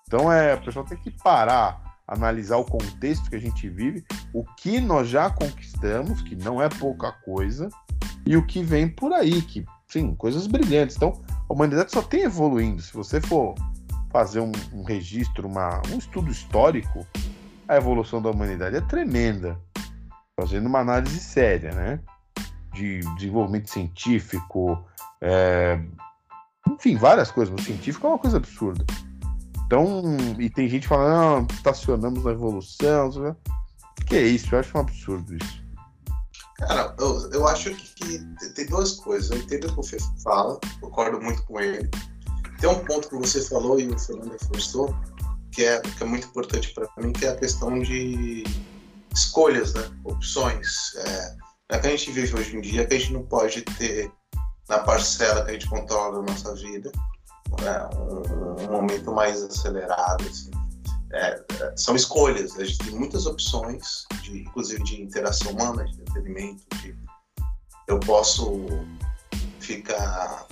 [0.07, 4.45] Então é, o pessoal tem que parar, analisar o contexto que a gente vive, o
[4.57, 7.69] que nós já conquistamos, que não é pouca coisa,
[8.27, 10.97] e o que vem por aí, que, sim, coisas brilhantes.
[10.97, 12.83] Então, a humanidade só tem evoluindo.
[12.83, 13.55] Se você for
[14.11, 17.07] fazer um, um registro, uma, um estudo histórico,
[17.69, 19.59] a evolução da humanidade é tremenda.
[20.37, 22.01] Fazendo uma análise séria, né?
[22.73, 24.83] De desenvolvimento científico,
[25.21, 25.81] é...
[26.69, 27.55] enfim, várias coisas.
[27.55, 28.85] O científico é uma coisa absurda.
[29.67, 33.37] Então, e tem gente falando, ah, estacionamos na evolução.
[34.07, 34.53] Que é isso?
[34.53, 35.61] Eu acho um absurdo isso.
[36.59, 38.19] Cara, eu, eu acho que,
[38.55, 39.31] tem duas coisas.
[39.31, 41.89] Eu entendo o que o Fê fala, concordo muito com ele.
[42.59, 44.95] Tem um ponto que você falou e o Fernando reforçou,
[45.53, 48.45] que é, que é muito importante para mim, que é a questão de
[49.15, 49.89] escolhas, né?
[50.05, 50.95] opções.
[50.97, 51.37] É,
[51.71, 54.11] é que a gente vive hoje em dia que a gente não pode ter
[54.69, 56.91] na parcela que a gente controla da nossa vida
[57.61, 60.25] né, um, um, momento mais acelerado.
[60.27, 60.51] Assim.
[61.13, 66.01] É, é, são escolhas, a gente tem muitas opções, de, inclusive de interação humana, de
[66.01, 66.63] entretenimento.
[66.77, 66.97] De,
[67.89, 68.67] eu posso
[69.59, 70.47] ficar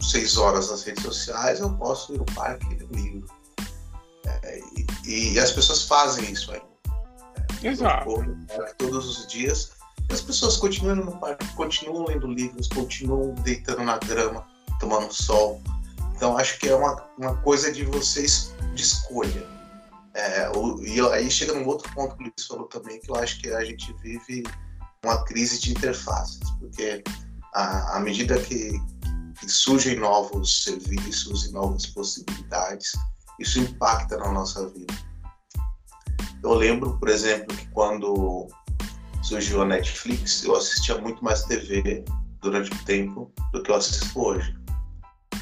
[0.00, 3.26] seis horas nas redes sociais, eu posso ir ao parque ler um livro.
[4.26, 4.60] É,
[5.04, 6.62] e, e, as pessoas fazem isso aí.
[7.62, 8.10] Exato.
[8.78, 9.72] Todos os dias
[10.10, 14.46] as pessoas continuam no parque, continuam lendo livros, continuam deitando na grama,
[14.78, 15.60] tomando sol.
[16.16, 19.46] Então acho que é uma, uma coisa de vocês de escolha.
[20.14, 23.16] É, o, e aí chega num outro ponto que o Luiz falou também, que eu
[23.16, 24.44] acho que a gente vive
[25.04, 27.02] uma crise de interfaces, porque
[27.52, 28.80] à medida que,
[29.38, 32.92] que surgem novos serviços e novas possibilidades,
[33.38, 34.94] isso impacta na nossa vida.
[36.42, 38.48] Eu lembro, por exemplo, que quando
[39.24, 42.04] surgiu a Netflix, eu assistia muito mais TV
[42.40, 44.54] durante o tempo do que eu assisto hoje.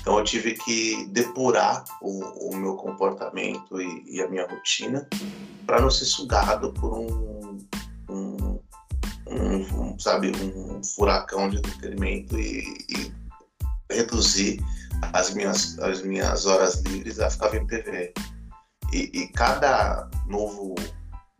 [0.00, 5.08] Então eu tive que depurar o, o meu comportamento e, e, a minha rotina
[5.66, 7.58] para não ser sugado por um,
[8.08, 8.60] um,
[9.28, 13.12] um, um, sabe, um furacão de entretenimento e, e,
[13.90, 14.60] reduzir
[15.12, 18.12] as minhas, as minhas horas livres a ficar vendo TV.
[18.92, 20.74] E, e cada novo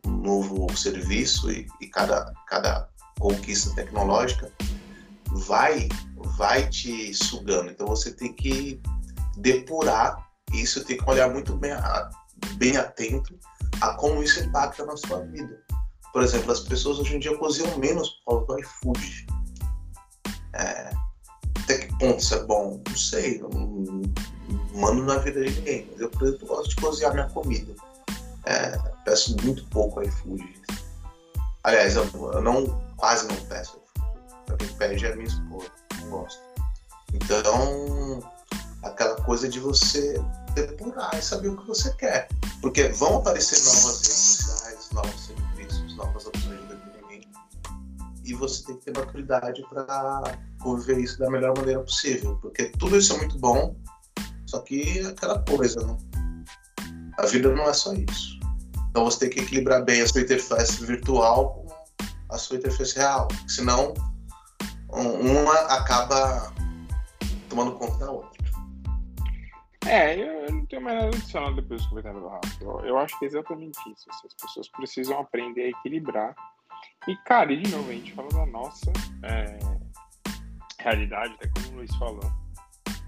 [0.05, 2.89] novo serviço e, e cada, cada
[3.19, 4.51] conquista tecnológica
[5.47, 5.87] vai
[6.37, 7.71] vai te sugando.
[7.71, 8.81] Então você tem que
[9.37, 11.71] depurar isso, tem que olhar muito bem,
[12.55, 13.37] bem atento
[13.81, 15.61] a como isso impacta na sua vida.
[16.11, 19.27] Por exemplo, as pessoas hoje em dia cozinham menos por causa do iFood.
[20.53, 20.91] É,
[21.63, 22.81] até que ponto isso é bom?
[22.87, 24.01] Não sei, não, não
[24.75, 25.87] mando na vida de ninguém.
[25.91, 27.73] Mas eu, por exemplo, gosto de cozinhar minha comida.
[28.45, 30.61] É, peço muito pouco iFood.
[31.63, 32.65] Aliás, eu, eu, não
[32.97, 33.79] quase não peço.
[34.45, 35.71] Para quem pede é a minha esposa.
[36.01, 36.41] Não gosto.
[37.13, 38.31] Então,
[38.83, 40.21] aquela coisa de você
[40.53, 42.27] depurar e saber o que você quer.
[42.61, 47.27] Porque vão aparecer novas redes sociais, novos serviços, novas opções de entretenimento.
[48.25, 52.37] E você tem que ter maturidade para conviver isso da melhor maneira possível.
[52.41, 53.75] Porque tudo isso é muito bom,
[54.45, 55.97] só que é aquela coisa, né?
[57.17, 58.32] A vida não é só isso.
[58.93, 61.67] Então você tem que equilibrar bem a sua interface virtual com
[62.29, 63.27] a sua interface real.
[63.47, 63.91] Senão,
[64.87, 66.53] uma acaba
[67.49, 68.43] tomando conta da outra.
[69.87, 72.47] É, eu, eu não tenho mais nada adicional depois do comentário do Rafa.
[72.61, 74.07] Eu, eu, acho que é exatamente isso.
[74.11, 76.35] Assim, as pessoas precisam aprender a equilibrar.
[77.07, 79.57] E, cara, e de novo, a gente fala da nossa é,
[80.79, 82.31] realidade, até como o Luiz falou.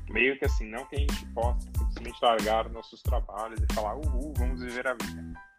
[0.10, 4.34] Meio que assim, não que a gente possa simplesmente largar nossos trabalhos e falar, uhul,
[4.36, 5.55] vamos viver a vida.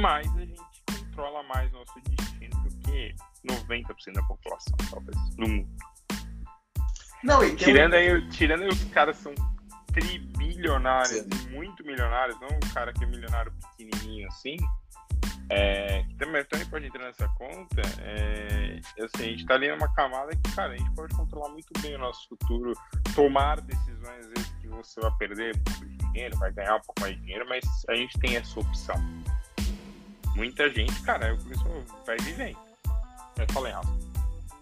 [0.00, 3.14] Mas a gente controla mais nosso destino do que
[3.46, 5.68] 90% da população, talvez, do mundo.
[7.22, 7.96] Não, e tirando, um...
[7.96, 9.34] aí, tirando aí os caras são
[9.92, 14.56] tribilionários e muito milionários, não um cara que é milionário pequenininho assim,
[15.50, 19.92] é, que também, também pode entrar nessa conta, é, assim, a gente tá ali numa
[19.94, 22.72] camada que, cara, a gente pode controlar muito bem o nosso futuro,
[23.14, 27.00] tomar decisões, vezes, que você vai perder um pouco de dinheiro, vai ganhar um pouco
[27.00, 28.96] mais de dinheiro, mas a gente tem essa opção.
[30.34, 31.64] Muita gente, cara, eu isso
[32.06, 32.56] vai vivendo.
[33.36, 34.12] Vai falar errado.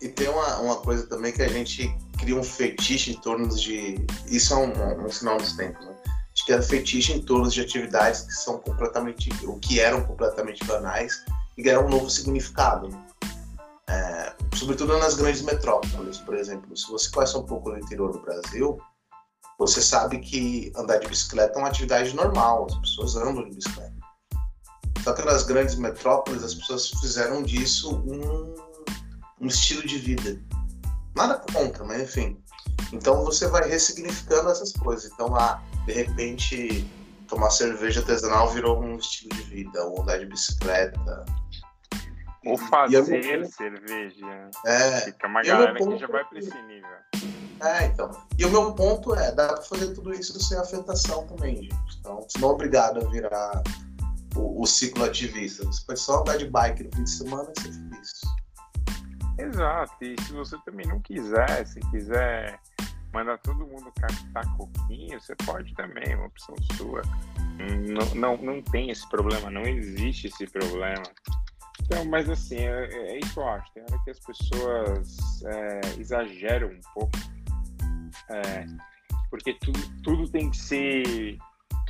[0.01, 3.97] E tem uma, uma coisa também que a gente cria um fetiche em torno de.
[4.27, 5.95] Isso é um, um sinal dos tempos, né?
[6.07, 9.29] A gente cria fetiche em torno de atividades que são completamente.
[9.47, 11.25] ou que eram completamente banais
[11.57, 12.89] e ganharam um novo significado.
[12.89, 13.07] Né?
[13.89, 16.75] É, sobretudo nas grandes metrópoles, por exemplo.
[16.77, 18.81] Se você conhece um pouco do interior do Brasil,
[19.59, 24.00] você sabe que andar de bicicleta é uma atividade normal, as pessoas andam de bicicleta.
[25.03, 28.71] Só que nas grandes metrópoles as pessoas fizeram disso um
[29.41, 30.41] um estilo de vida.
[31.17, 32.41] Nada contra, mas enfim.
[32.93, 35.11] Então você vai ressignificando essas coisas.
[35.11, 36.87] Então, ah, de repente,
[37.27, 41.25] tomar cerveja artesanal virou um estilo de vida, ou andar de bicicleta.
[42.45, 43.05] Ou fazer
[43.49, 44.51] cerveja.
[44.67, 45.01] É.
[45.01, 46.91] Fica uma galera que já vai para esse nível.
[47.63, 48.11] É, então.
[48.39, 51.99] E o meu ponto é, dá para fazer tudo isso sem afetação também, gente.
[51.99, 53.63] Então, não é obrigado a virar
[54.41, 55.65] o, ciclo ativista.
[55.65, 58.21] Você pode só andar de bike no fim de semana e ser feliz.
[59.39, 62.61] Exato, e se você também não quiser, se quiser
[63.13, 67.03] mandar todo mundo captar coquinho, você pode também, é uma opção sua.
[67.59, 71.03] Não, não, não tem esse problema, não existe esse problema.
[71.83, 73.73] Então, mas assim, é, é isso que eu acho.
[73.73, 77.19] Tem hora que as pessoas é, exageram um pouco.
[78.29, 78.67] É,
[79.29, 81.39] porque tudo, tudo tem que ser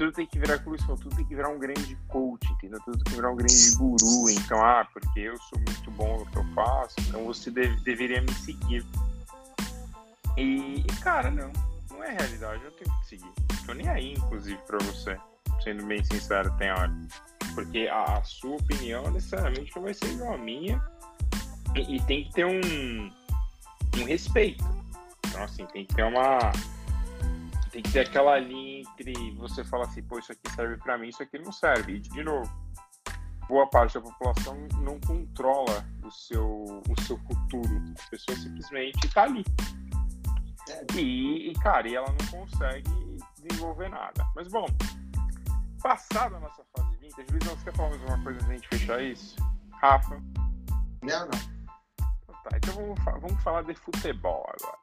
[0.00, 2.80] tudo tem que virar cruz, tudo tem que virar um grande coach, entendeu?
[2.86, 4.30] Tudo tem que virar um grande guru.
[4.30, 8.22] Então, ah, porque eu sou muito bom no que eu faço, então você deve, deveria
[8.22, 8.82] me seguir.
[10.38, 11.52] E, cara, não,
[11.90, 13.30] não é realidade, eu tenho que seguir.
[13.66, 15.18] Tô nem aí, inclusive, pra você,
[15.62, 16.90] sendo bem sincero, tem hora.
[17.54, 20.82] Porque a, a sua opinião necessariamente não vai ser igual a minha.
[21.76, 23.12] E, e tem que ter um,
[23.98, 24.64] um respeito.
[25.26, 26.38] Então, assim, tem que ter uma
[27.70, 31.08] tem que ter aquela linha entre você falar assim, pô, isso aqui serve para mim,
[31.08, 31.94] isso aqui não serve.
[31.94, 32.50] E, de novo,
[33.48, 37.94] boa parte da população não controla o seu, o seu futuro.
[38.06, 39.44] A pessoa simplesmente está ali.
[40.96, 42.90] E, e, cara, e ela não consegue
[43.42, 44.26] desenvolver nada.
[44.34, 44.66] Mas, bom,
[45.82, 48.68] passada a nossa fase vintage, Luizão, você quer falar mais uma coisa antes da gente
[48.68, 49.36] fechar isso?
[49.80, 50.22] Rafa?
[51.02, 51.60] Não, não.
[52.22, 54.79] Então, tá, então vamos, vamos falar de futebol agora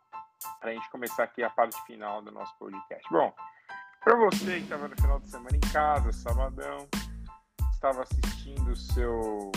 [0.60, 3.04] para a gente começar aqui a parte final do nosso podcast.
[3.12, 3.34] Bom,
[4.04, 6.88] para você que estava no final de semana em casa, sabadão,
[7.72, 9.52] estava assistindo o seu,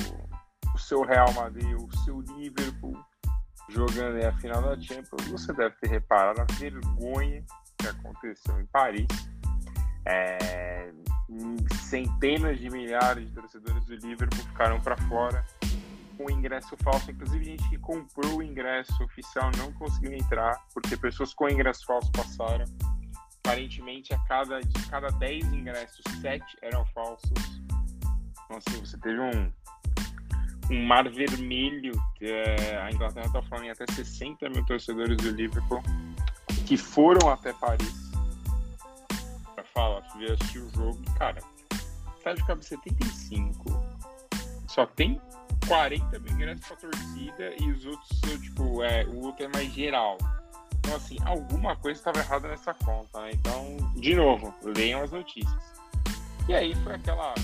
[0.75, 2.97] o seu Real Madrid, o seu Liverpool
[3.69, 7.45] jogando a final da Champions, você deve ter reparado a vergonha
[7.79, 9.07] que aconteceu em Paris.
[10.05, 10.93] É,
[11.89, 15.45] centenas de milhares de torcedores do Liverpool ficaram para fora
[16.21, 17.11] com ingresso falso.
[17.11, 22.13] Inclusive, gente que comprou o ingresso oficial não conseguiu entrar, porque pessoas com ingresso falso
[22.13, 22.67] passaram.
[23.39, 27.63] Aparentemente, a cada, de cada 10 ingressos, 7 eram falsos.
[28.45, 29.51] Então, assim, você teve um,
[30.71, 31.93] um mar vermelho.
[32.21, 35.83] É, a Inglaterra está falando em até 60 mil torcedores do Liverpool
[36.67, 38.11] que foram até Paris
[39.55, 41.01] para falar, ver assistir o jogo.
[41.17, 41.41] Cara,
[42.19, 43.65] estádio cabe 75.
[44.69, 45.21] Só tem
[45.71, 50.19] 40 mil ingressos pra torcida e os outros, tipo, é, o outro é mais geral.
[50.81, 53.31] Então, assim, alguma coisa estava errada nessa conta, né?
[53.35, 55.73] Então, de novo, leiam as notícias.
[56.49, 57.35] E aí foi aquela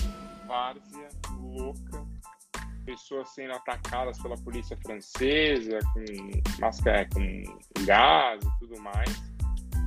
[0.45, 1.07] várzea
[1.39, 2.05] louca
[2.85, 7.43] pessoas sendo atacadas pela polícia francesa com máscara, com
[7.85, 9.23] gás e tudo mais,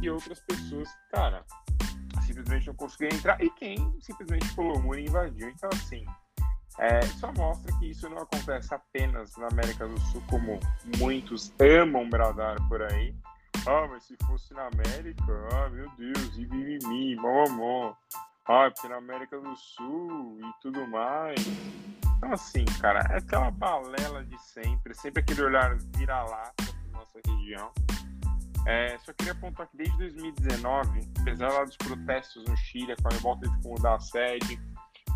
[0.02, 1.44] e outras pessoas, cara,
[2.26, 5.48] simplesmente não conseguiram entrar, e quem simplesmente pulou o muro e invadiu.
[5.48, 6.06] Então, assim,
[6.78, 10.58] é, só mostra que isso não acontece apenas na América do Sul, como
[10.98, 13.14] muitos amam bradar por aí.
[13.66, 17.94] Ah, mas se fosse na América, ah, meu Deus, e mimimi, mamamó.
[18.46, 21.38] Ah, porque na América do Sul e tudo mais.
[22.16, 27.70] Então, assim, cara, é aquela balela de sempre, sempre aquele olhar vira-lata para nossa região.
[28.66, 33.58] É, só queria apontar que desde 2019, apesar dos protestos no Chile, a Comebol teve
[33.58, 34.60] que mudar a sede,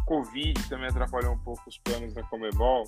[0.07, 2.84] Covid também atrapalhou um pouco os planos da Comebol.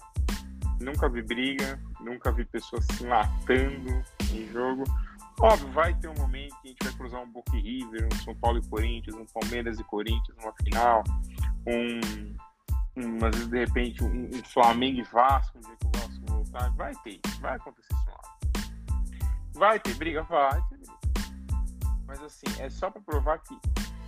[0.80, 4.84] Nunca vi briga, nunca vi pessoas se matando em jogo.
[5.40, 8.34] Óbvio, vai ter um momento que a gente vai cruzar um Boca River, um São
[8.36, 11.04] Paulo e Corinthians, um Palmeiras e Corinthians numa final,
[11.66, 12.36] um,
[12.96, 16.26] um às vezes de repente um, um Flamengo e Vasco, um dia que o Vasco
[16.26, 16.70] voltar.
[16.70, 18.62] Vai ter, vai acontecer isso lá.
[19.54, 20.96] Vai ter briga, vai ter briga.
[22.06, 23.58] Mas assim, é só para provar que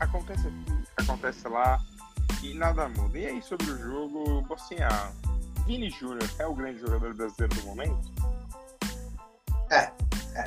[0.01, 1.79] acontece aqui, acontece lá
[2.43, 3.19] e nada muda.
[3.19, 5.13] E aí sobre o jogo, assim, ah,
[5.67, 8.13] Vini Júnior é o grande jogador brasileiro do momento?
[9.71, 9.91] É,
[10.35, 10.45] é.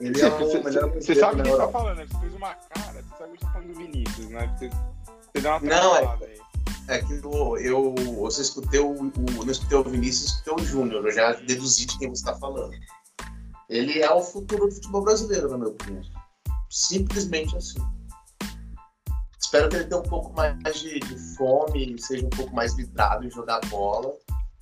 [0.00, 2.06] Ele você, é o melhor Você sabe quem tá falando, né?
[2.10, 4.56] Você fez uma cara, você sabe que tá falando do Vinícius, né?
[4.58, 6.40] Você, você deu uma Não, é, aí.
[6.88, 11.06] É que eu, eu, você escutei o, o, não escutei o Vinícius, escutei o Júnior.
[11.06, 12.74] Eu já deduzi de quem você está falando.
[13.68, 16.02] Ele é o futuro do futebol brasileiro, na minha opinião.
[16.68, 17.78] Simplesmente assim.
[19.50, 23.26] Espero que ele tenha um pouco mais de, de fome, seja um pouco mais vidrado
[23.26, 24.14] em jogar bola,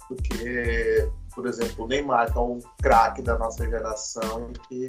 [0.09, 4.87] porque, por exemplo, o Neymar, que é um craque da nossa geração, que,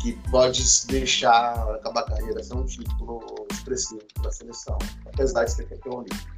[0.00, 5.68] que pode deixar acabar a carreira sem um título expressivo da seleção, apesar de ser
[5.68, 6.30] campeão olímpico.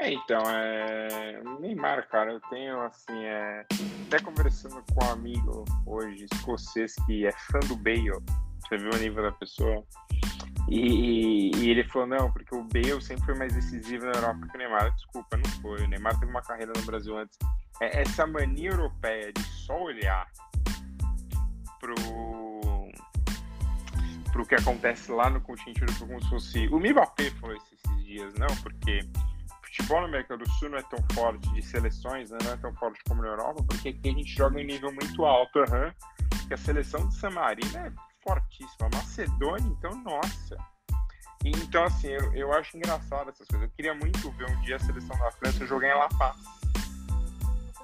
[0.00, 1.42] É, então, é...
[1.60, 3.64] Neymar, cara, eu tenho, assim, é...
[4.06, 8.22] até conversando com um amigo hoje, escocês, que é fã do Bale,
[8.60, 9.82] você viu o nível da pessoa,
[10.68, 14.56] e, e, ele falou, não, porque o Bale sempre foi mais decisivo na Europa que
[14.56, 14.94] o Neymar.
[14.94, 15.84] Desculpa, não foi.
[15.84, 17.38] O Neymar teve uma carreira no Brasil antes.
[17.80, 20.26] É, essa mania europeia de só olhar
[21.80, 21.94] pro,
[24.32, 26.68] pro que acontece lá no continente europeu como se fosse...
[26.68, 29.00] O Mbappé falou isso esses dias, não, porque
[29.62, 32.38] futebol na América do Sul não é tão forte de seleções, né?
[32.44, 35.24] não é tão forte como na Europa, porque aqui a gente joga em nível muito
[35.24, 37.90] alto, uhum, que a seleção de San Marino é
[38.22, 38.88] fortíssima.
[38.94, 40.56] Macedônia, então, nossa.
[41.44, 43.68] Então, assim, eu, eu acho engraçado essas coisas.
[43.68, 46.36] Eu queria muito ver um dia a seleção da França jogar em La Paz.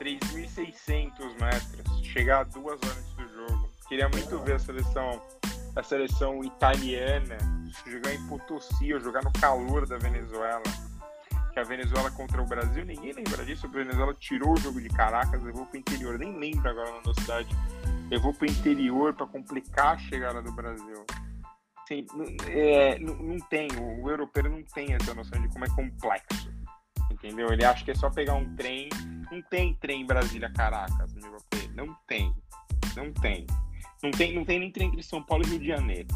[0.01, 3.69] 3.600 metros, chegar a duas horas do jogo.
[3.89, 5.21] Queria muito ver a seleção,
[5.75, 7.37] a seleção italiana
[7.87, 10.63] jogar em Potosí, ou jogar no calor da Venezuela.
[11.53, 13.67] Que a Venezuela contra o Brasil, ninguém lembra disso.
[13.67, 16.19] A Venezuela tirou o jogo de Caracas, levou para o interior.
[16.19, 17.49] Nem lembro agora na cidade
[18.11, 21.05] eu vou para o interior para complicar a chegada do Brasil.
[21.83, 22.07] Assim,
[22.47, 26.51] é, não, não tem, o, o europeu não tem essa noção de como é complexo.
[27.11, 27.51] Entendeu?
[27.51, 28.89] Ele acha que é só pegar um trem.
[29.31, 31.71] Não tem trem Brasília-Caracas no europeu.
[31.75, 32.35] Não tem.
[32.97, 33.47] Não tem.
[34.03, 36.09] Não tem, não tem nem trem entre São Paulo e Rio de Janeiro.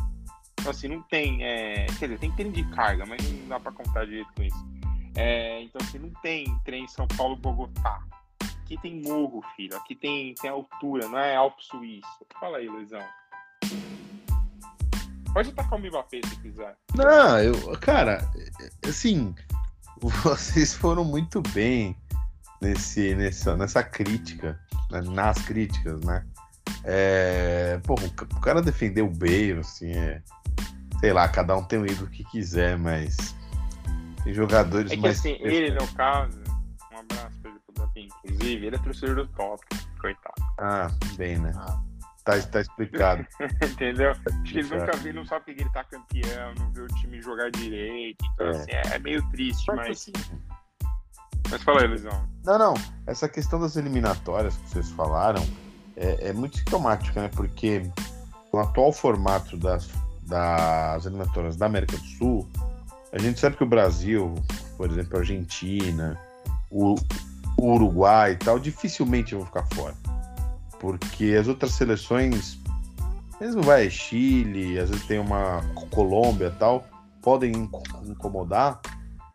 [0.61, 1.43] Então, assim, não tem.
[1.43, 1.87] É...
[1.99, 4.67] Quer dizer, tem trem de carga, mas não dá para contar direito com isso.
[5.17, 5.63] É...
[5.63, 8.03] Então, assim, não tem trem São Paulo-Bogotá
[8.73, 9.77] aqui tem morro, filho.
[9.77, 12.07] Aqui tem, tem altura, não é Alpo Suíço.
[12.41, 13.03] Fala aí, Luizão.
[15.33, 16.77] Pode atacar o Mbappé se quiser.
[16.95, 18.29] Não, eu, cara,
[18.87, 19.35] assim,
[20.01, 21.97] vocês foram muito bem
[22.61, 24.59] nesse, nessa, nessa crítica,
[24.91, 26.27] né, nas críticas, né?
[26.85, 30.23] É, pô, o cara defendeu o Bale, assim, é,
[31.01, 33.35] sei lá, cada um tem o ídolo que quiser, mas
[34.23, 35.19] tem jogadores é que, mais.
[35.19, 36.42] Assim, ele, no caso,
[37.97, 39.65] inclusive, ele é torcedor do top,
[40.01, 40.43] coitado.
[40.59, 41.53] Ah, bem, né?
[41.57, 41.81] Ah.
[42.25, 43.27] Tá, tá explicado.
[43.63, 44.13] Entendeu?
[44.13, 47.21] Acho que ele nunca viu, não sabe que ele tá campeão, não viu o time
[47.21, 48.25] jogar direito.
[48.35, 48.51] Então, é.
[48.51, 49.91] assim, é, é meio triste, mas.
[49.91, 50.13] Assim...
[51.51, 52.29] Mas fala aí, Luizão.
[52.45, 52.75] Não, não.
[53.07, 55.43] Essa questão das eliminatórias que vocês falaram
[55.97, 57.29] é, é muito sintomática, né?
[57.35, 57.91] Porque
[58.53, 59.91] o atual formato das,
[60.23, 62.49] das eliminatórias da América do Sul,
[63.13, 64.35] a gente sabe que o Brasil,
[64.77, 66.19] por exemplo, a Argentina,
[66.71, 66.95] o,
[67.63, 69.95] o Uruguai e tal, dificilmente vão ficar fora.
[70.81, 72.59] Porque as outras seleções,
[73.41, 76.85] mesmo vai Chile, às vezes tem uma Colômbia e tal,
[77.23, 77.53] podem
[78.05, 78.81] incomodar,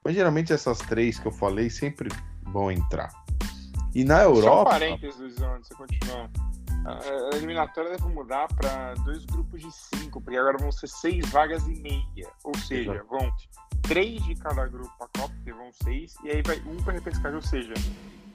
[0.04, 2.10] mas geralmente essas três que eu falei sempre
[2.44, 3.10] vão entrar.
[3.96, 4.42] E na Europa.
[4.42, 6.30] Só parênteses, Luizão, antes de você continuar.
[6.86, 11.66] A eliminatória deve mudar para dois grupos de cinco, porque agora vão ser seis vagas
[11.66, 12.30] e meia.
[12.44, 13.08] Ou seja, Exato.
[13.10, 13.32] vão
[13.84, 16.94] três de cada grupo para a Copa, que vão seis, e aí vai um para
[16.94, 17.36] repescagem.
[17.36, 17.74] Ou seja,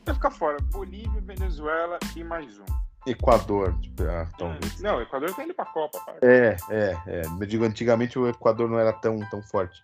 [0.05, 2.65] vai ficar fora Bolívia, Venezuela e mais um.
[3.07, 3.77] Equador,
[4.09, 4.81] ah, talvez.
[4.81, 5.99] Não, o Equador tá indo pra Copa.
[6.05, 6.19] Para.
[6.23, 7.23] É, é, é.
[7.27, 9.81] Eu digo, antigamente o Equador não era tão, tão forte.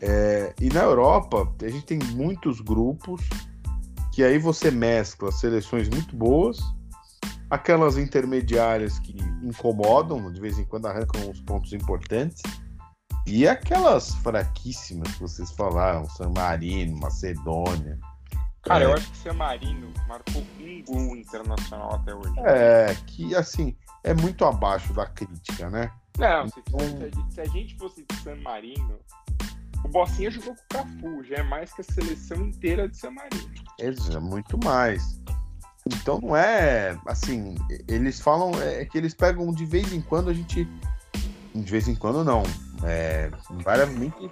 [0.00, 3.22] É, e na Europa, a gente tem muitos grupos
[4.12, 6.58] que aí você mescla seleções muito boas,
[7.48, 12.42] aquelas intermediárias que incomodam, de vez em quando arrancam uns pontos importantes,
[13.24, 17.98] e aquelas fraquíssimas que vocês falaram, San Marino, Macedônia.
[18.68, 18.86] Cara, é.
[18.86, 22.34] eu acho que San Marino marcou um gol internacional até hoje.
[22.40, 25.90] É, que assim, é muito abaixo da crítica, né?
[26.18, 26.80] Não, então...
[26.80, 28.98] se, se, a gente fosse de San Marino,
[29.84, 33.12] o Bossinha jogou com o Cafu, já é mais que a seleção inteira de San
[33.12, 33.48] Marino.
[33.80, 35.20] É, muito mais.
[35.86, 37.54] Então não é assim,
[37.86, 40.68] eles falam é, é que eles pegam de vez em quando a gente.
[41.54, 42.42] De vez em quando não.
[42.84, 44.30] É, invariavelmente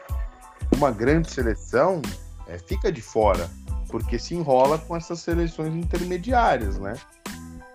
[0.77, 2.03] uma grande seleção
[2.47, 3.51] é, fica de fora,
[3.99, 6.93] porque se enrola com essas seleções intermediárias, né?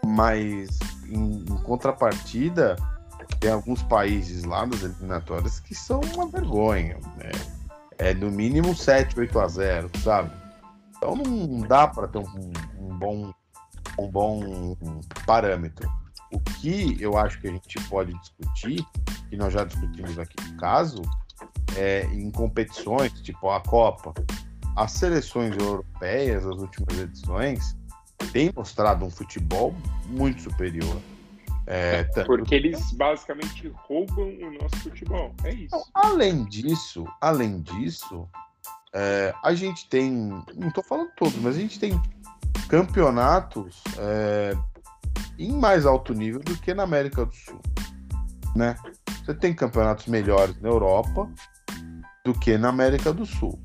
[0.06, 2.76] Mas em, em contrapartida,
[3.40, 7.00] tem alguns países lá nas eliminatórias que são uma vergonha.
[7.18, 7.32] Né?
[7.98, 10.32] É no mínimo 7, 8 a 0, sabe?
[10.96, 13.34] Então não dá para ter um, um, bom,
[13.98, 14.78] um bom
[15.26, 15.90] parâmetro.
[16.32, 18.86] O que eu acho que a gente pode discutir,
[19.28, 21.02] que nós já discutimos aqui no caso,
[21.76, 24.14] é em competições, tipo a Copa,
[24.76, 27.76] as seleções europeias, as últimas edições,
[28.32, 29.76] têm mostrado um futebol
[30.08, 31.02] muito superior.
[31.68, 35.34] É, Porque eles basicamente roubam o nosso futebol.
[35.44, 35.66] É isso.
[35.66, 38.28] Então, além disso, além disso,
[38.94, 40.12] é, a gente tem.
[40.56, 42.02] Não estou falando todos, mas a gente tem
[42.68, 44.54] campeonatos é,
[45.38, 47.62] em mais alto nível do que na América do Sul.
[48.56, 48.76] Né?
[49.24, 51.30] Você tem campeonatos melhores na Europa
[52.26, 53.60] do que na América do Sul.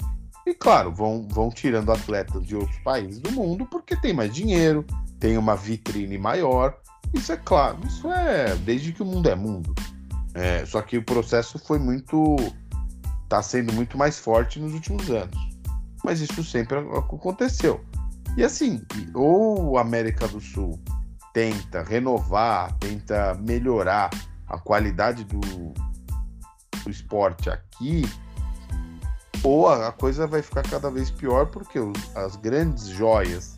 [0.47, 4.87] E claro, vão, vão tirando atletas de outros países do mundo porque tem mais dinheiro,
[5.19, 6.79] tem uma vitrine maior
[7.15, 9.75] isso é claro, isso é desde que o mundo é mundo.
[10.35, 12.37] É, só que o processo foi muito.
[13.25, 15.37] está sendo muito mais forte nos últimos anos.
[16.05, 17.85] Mas isso sempre aconteceu.
[18.37, 18.83] E assim,
[19.15, 20.79] ou a América do Sul
[21.33, 24.11] tenta renovar, tenta melhorar
[24.47, 28.03] a qualidade do, do esporte aqui,
[29.47, 33.57] ou a, coisa vai ficar cada vez pior porque os, as grandes joias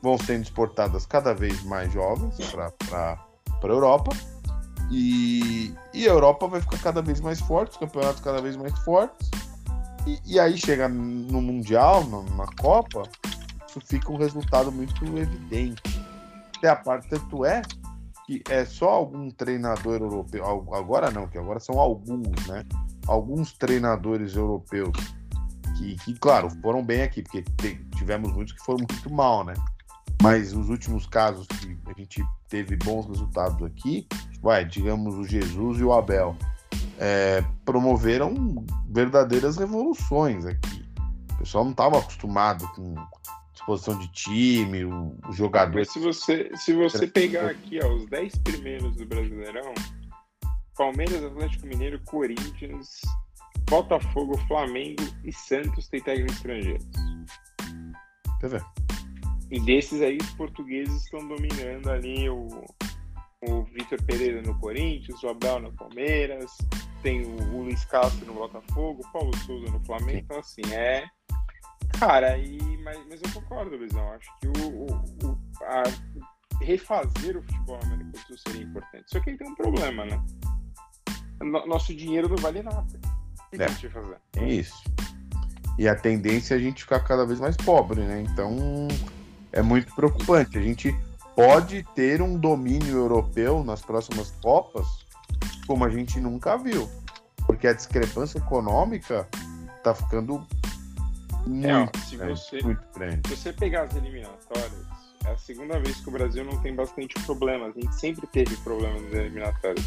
[0.00, 3.18] vão sendo exportadas cada vez mais jovens para
[3.62, 4.12] a Europa.
[4.88, 8.76] E, e a Europa vai ficar cada vez mais forte, os campeonatos cada vez mais
[8.80, 9.28] fortes.
[10.06, 13.02] E, e aí chega no Mundial, na, na, Copa,
[13.68, 15.82] isso fica um resultado muito evidente.
[16.56, 17.62] Até a parte, tanto é
[18.26, 22.64] que é só algum treinador europeu, agora não, que agora são alguns, né?
[23.10, 24.96] Alguns treinadores europeus
[25.76, 27.42] que, que claro, foram bem aqui, porque
[27.96, 29.54] tivemos muitos que foram muito mal, né?
[30.22, 34.06] Mas os últimos casos que a gente teve bons resultados aqui,
[34.40, 36.36] vai, digamos o Jesus e o Abel,
[37.00, 40.88] é, promoveram verdadeiras revoluções aqui.
[41.32, 42.94] O pessoal não estava acostumado com
[43.52, 45.74] disposição de time, o, o jogador.
[45.74, 49.74] Mas se você, se você pegar aqui ó, os 10 primeiros do Brasileirão,
[50.76, 53.00] Palmeiras, Atlético Mineiro, Corinthians,
[53.68, 56.86] Botafogo, Flamengo e Santos têm técnicos estrangeiros.
[58.40, 58.64] Quer ver?
[59.50, 62.46] E desses aí, os portugueses estão dominando ali o,
[63.48, 66.56] o Vitor Pereira no Corinthians, o Abel no Palmeiras,
[67.02, 70.18] tem o, o Luiz Castro no Botafogo, o Paulo Souza no Flamengo.
[70.18, 71.04] Então, assim, é.
[71.98, 74.12] Cara, e, mas, mas eu concordo, Luizão.
[74.12, 74.86] Acho que o, o,
[75.26, 75.82] o a,
[76.60, 79.04] refazer o futebol americano do Sul seria importante.
[79.08, 80.22] Só que aí tem um problema, né?
[81.40, 82.86] Nosso dinheiro não vale nada.
[83.52, 83.64] O que, é.
[83.64, 84.16] a gente vai fazer?
[84.36, 84.82] É isso.
[85.78, 88.22] E a tendência é a gente ficar cada vez mais pobre, né?
[88.22, 88.88] Então
[89.52, 90.58] é muito preocupante.
[90.58, 90.94] A gente
[91.34, 94.86] pode ter um domínio europeu nas próximas Copas
[95.66, 96.88] como a gente nunca viu.
[97.46, 99.26] Porque a discrepância econômica
[99.78, 100.46] está ficando
[101.46, 103.28] muito, é, se você, muito grande.
[103.28, 104.86] Se você pegar as eliminatórias,
[105.24, 107.76] é a segunda vez que o Brasil não tem bastante problemas.
[107.76, 109.86] A gente sempre teve problemas nas eliminatórias.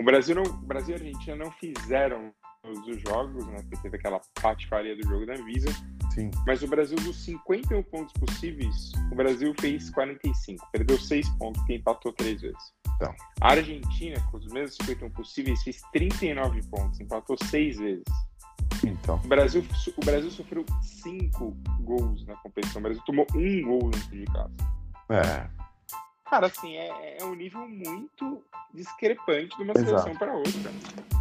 [0.00, 2.32] O Brasil, não, o Brasil e a Argentina não fizeram
[2.64, 3.56] os jogos, né?
[3.62, 5.70] Porque teve aquela patifaria do jogo da Anvisa.
[6.12, 6.30] Sim.
[6.46, 10.68] Mas o Brasil, dos 51 pontos possíveis, o Brasil fez 45.
[10.72, 12.72] Perdeu 6 pontos, porque empatou 3 vezes.
[12.96, 13.14] Então.
[13.40, 18.04] A Argentina, com os mesmos 51 possíveis, fez 39 pontos, empatou 6 vezes.
[18.84, 19.16] Então.
[19.24, 19.64] O Brasil,
[19.96, 22.80] o Brasil sofreu 5 gols na competição.
[22.80, 24.54] O Brasil tomou um gol dentro de casa.
[25.10, 25.67] É.
[26.30, 28.42] Cara, assim, é, é um nível muito
[28.74, 30.70] discrepante de uma seleção para outra.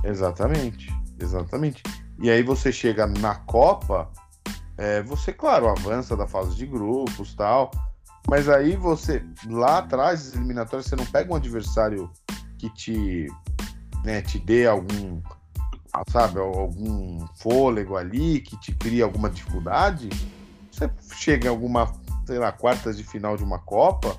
[0.03, 1.81] Exatamente, exatamente.
[2.19, 4.11] E aí você chega na Copa,
[4.77, 7.71] é, você, claro, avança da fase de grupos tal,
[8.27, 12.11] mas aí você, lá atrás, eliminatórias, você não pega um adversário
[12.57, 13.27] que te,
[14.03, 15.21] né, te dê algum,
[16.09, 20.09] sabe, algum fôlego ali, que te cria alguma dificuldade.
[20.69, 21.93] Você chega em alguma,
[22.25, 24.17] sei lá, quartas de final de uma Copa,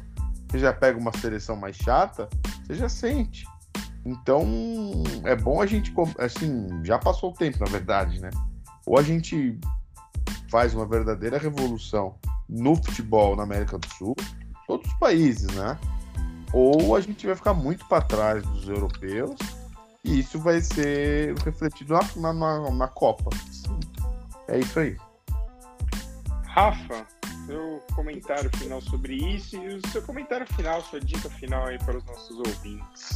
[0.48, 2.28] você já pega uma seleção mais chata,
[2.64, 3.46] você já sente.
[4.04, 4.44] Então,
[5.24, 8.30] é bom a gente, assim, já passou o tempo, na verdade, né?
[8.86, 9.58] Ou a gente
[10.50, 12.14] faz uma verdadeira revolução
[12.48, 14.16] no futebol na América do Sul,
[14.66, 15.78] todos os países, né?
[16.52, 19.36] Ou a gente vai ficar muito para trás dos europeus
[20.02, 23.30] e isso vai ser refletido na, na, na Copa.
[24.48, 24.96] É isso aí.
[26.46, 27.06] Rafa,
[27.48, 31.96] seu comentário final sobre isso e o seu comentário final, sua dica final aí para
[31.96, 33.08] os nossos ouvintes.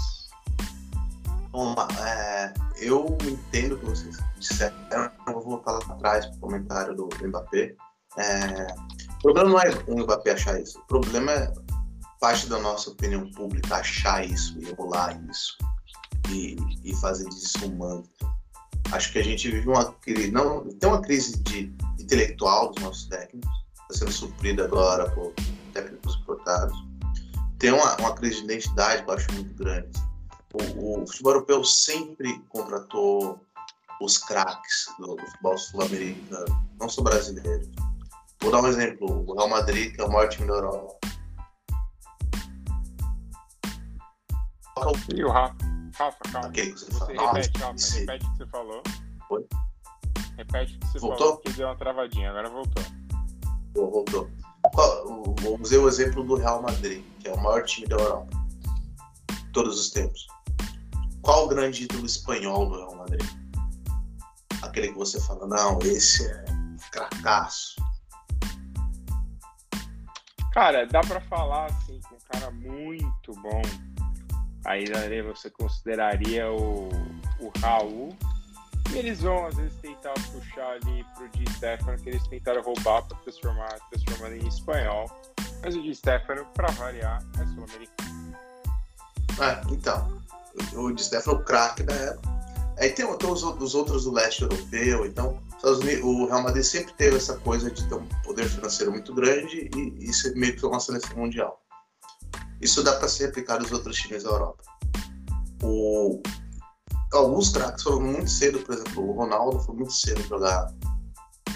[2.00, 6.94] É, eu entendo o que vocês disseram, eu vou voltar lá atrás para o comentário
[6.94, 7.74] do Mbappé.
[8.16, 8.66] É,
[9.18, 11.52] o problema não é o Mbappé achar isso, o problema é
[12.18, 15.58] parte da nossa opinião pública achar isso e rolar isso
[16.30, 18.10] e, e fazer disso um mantra.
[18.92, 23.06] Acho que a gente vive uma crise, não, tem uma crise de intelectual dos nossos
[23.08, 23.61] técnicos,
[23.92, 25.32] sendo suprida agora por
[25.72, 26.76] técnicos importados.
[27.58, 29.90] Tem uma, uma crise de identidade eu acho muito grande
[30.52, 33.40] o, o futebol europeu sempre contratou
[34.00, 37.68] os craques do, do futebol sul-americano, não só brasileiros.
[38.40, 40.98] Vou dar um exemplo: o Real Madrid, que é o maior time da Europa.
[45.14, 45.54] E o Rafa,
[45.96, 46.48] Rafa calma.
[46.48, 48.82] Okay, você, você repete, calma, repete o que você falou.
[49.28, 49.46] Foi?
[50.36, 51.26] Repete o que você voltou?
[51.26, 52.82] falou, que deu uma travadinha, agora voltou.
[55.42, 58.28] Vamos ver o exemplo do Real Madrid, que é o maior time da Europa.
[59.52, 60.26] Todos os tempos.
[61.22, 63.24] Qual o grande ídolo espanhol do Real Madrid?
[64.62, 66.44] Aquele que você fala, não, esse é
[66.90, 67.76] cracaço.
[70.52, 73.62] Cara, dá para falar assim, com um cara muito bom.
[74.64, 74.84] Aí
[75.22, 76.88] você consideraria o,
[77.40, 78.16] o Raul.
[78.94, 83.16] Eles vão, às vezes, tentar puxar ali pro Di Stefano, que eles tentaram roubar para
[83.18, 85.10] transformar, transformar em espanhol.
[85.62, 88.36] Mas o Di Stefano, para variar, é sul-americano.
[89.40, 90.22] É, então
[90.74, 92.32] o Di Stefano é craque da época.
[92.78, 95.40] Aí tem, tem os, os, outros do leste europeu, então
[96.02, 100.12] o Real Madrid sempre teve essa coisa de ter um poder financeiro muito grande e,
[100.12, 101.62] ser meio que uma seleção mundial.
[102.60, 104.64] Isso dá para ser replicado nos outros times da Europa.
[105.62, 106.20] O,
[107.12, 110.72] alguns craques foram muito cedo, por exemplo, o Ronaldo foi muito cedo jogar,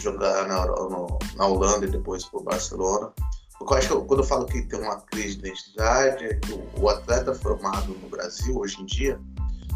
[0.01, 3.13] jogar na, no, na Holanda e depois para o Barcelona.
[3.61, 6.83] Eu acho que quando eu falo que tem uma crise de identidade, é que o,
[6.83, 9.19] o atleta formado no Brasil hoje em dia,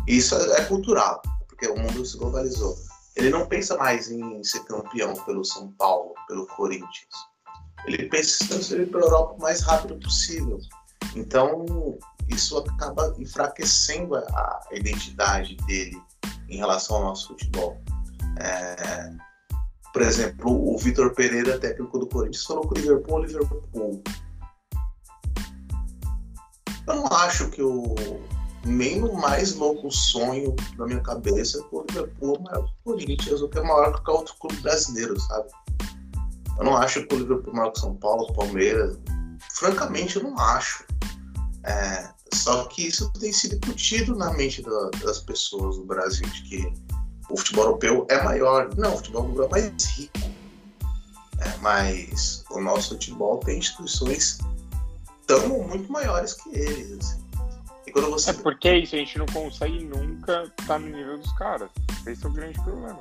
[0.06, 2.76] isso é, é, cultural, porque o mundo se globalizou.
[3.16, 7.30] Ele não pensa mais em ser campeão pelo São Paulo, pelo Corinthians.
[7.86, 8.44] Ele pensa
[8.76, 10.58] em para a Europa o mais rápido possível.
[11.16, 11.98] Então,
[12.34, 16.00] isso acaba enfraquecendo a, identidade dele
[16.48, 17.80] em relação ao nosso futebol.
[18.38, 19.12] É,
[19.92, 24.02] por exemplo, o Vitor Pereira, técnico do Corinthians, falou que o Liverpool é o Liverpool.
[26.86, 27.94] Eu não acho que o.
[28.62, 32.92] Nem no mais louco sonho da minha cabeça que o Liverpool é maior que o
[32.92, 35.48] Corinthians, ou que é maior que qualquer outro clube brasileiro, sabe?
[36.58, 38.98] Eu não acho que o Liverpool é maior que São Paulo, Palmeiras.
[39.54, 40.84] Francamente, eu não acho.
[41.64, 46.42] É, só que isso tem sido discutido na mente da, das pessoas do Brasil, de
[46.42, 46.72] que
[47.28, 48.74] o futebol europeu é maior.
[48.76, 50.18] Não, o futebol europeu é mais rico.
[51.40, 54.38] É, mas o nosso futebol tem instituições
[55.26, 56.98] tão muito maiores que eles.
[56.98, 57.20] Assim.
[57.86, 58.30] E quando você...
[58.30, 61.70] É porque é isso, a gente não consegue nunca estar tá no nível dos caras.
[62.06, 63.00] Esse é o grande problema.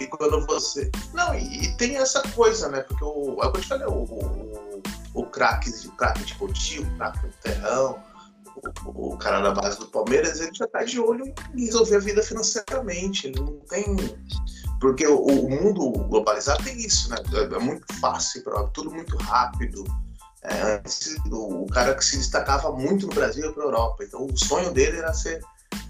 [0.00, 0.90] E quando você.
[1.12, 2.80] Não, e, e tem essa coisa, né?
[2.80, 3.38] Porque o.
[3.42, 4.82] É o que eu te falei, o, o,
[5.14, 8.02] o craque o craque esportivo, o craque do terrão,
[8.86, 11.24] o, cara da base do Palmeiras, ele já está de olho
[11.54, 13.26] em resolver a vida financeiramente.
[13.26, 13.84] Ele não tem.
[14.80, 17.16] Porque o, o mundo globalizado tem isso, né?
[17.32, 18.42] É, é muito fácil,
[18.72, 19.84] tudo muito rápido.
[20.42, 20.82] É,
[21.30, 24.04] o, o, cara que se destacava muito no Brasil para a Europa.
[24.04, 25.42] Então, o sonho dele era ser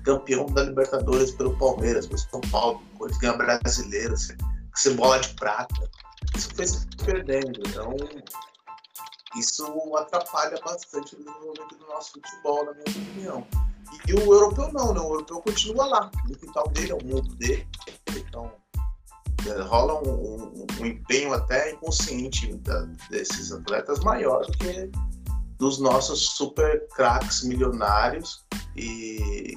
[0.05, 4.37] campeão da Libertadores pelo Palmeiras, pelo São Paulo, ele ganha brasileiro, ser,
[4.75, 5.91] ser bola de prata.
[6.37, 7.61] Isso foi se perdendo.
[7.67, 7.97] Então,
[9.37, 9.65] isso
[9.97, 13.47] atrapalha bastante o desenvolvimento do nosso futebol, na minha opinião.
[14.07, 15.01] E, e o europeu não, né?
[15.01, 16.11] O europeu continua lá.
[16.29, 17.67] No quintal dele, é o mundo dele.
[18.17, 18.53] Então,
[19.47, 24.91] é, rola um, um, um, empenho até inconsciente da, desses atletas maior do que
[25.59, 28.45] dos nossos super craques milionários
[28.77, 29.57] e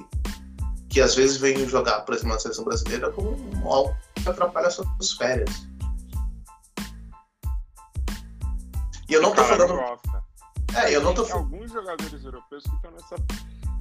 [0.90, 3.36] que às vezes vêm jogar, por exemplo, na seleção brasileira como
[3.72, 5.68] algo que atrapalha as suas férias.
[9.10, 9.76] E eu não tô falando.
[9.76, 10.24] Gosta.
[10.76, 13.16] É, eu não tô alguns jogadores europeus que estão nessa,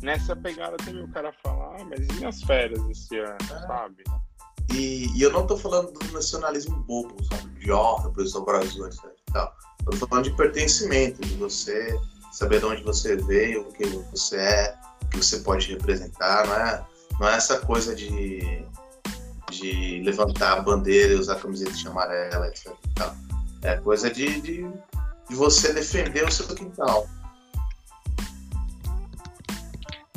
[0.02, 1.02] nessa pegada também.
[1.02, 3.66] O cara fala, ah, mas e minhas férias esse ano, é.
[3.66, 4.04] sabe?
[4.72, 7.48] E, e, eu não tô falando do nacionalismo bobo, sabe?
[7.60, 9.04] De ó, oh, representar o Brasil, etc.
[9.32, 9.54] Tal.
[9.84, 11.98] Eu tô falando de pertencimento, de você
[12.32, 16.54] saber de onde você veio, o que você é, o que você pode representar, não
[16.54, 16.86] é,
[17.20, 18.64] não é essa coisa de,
[19.50, 22.74] de levantar a bandeira e usar camiseta de amarela, etc.
[22.94, 23.14] Tal.
[23.62, 24.70] É coisa de, de
[25.28, 27.08] de você defender o seu quintal.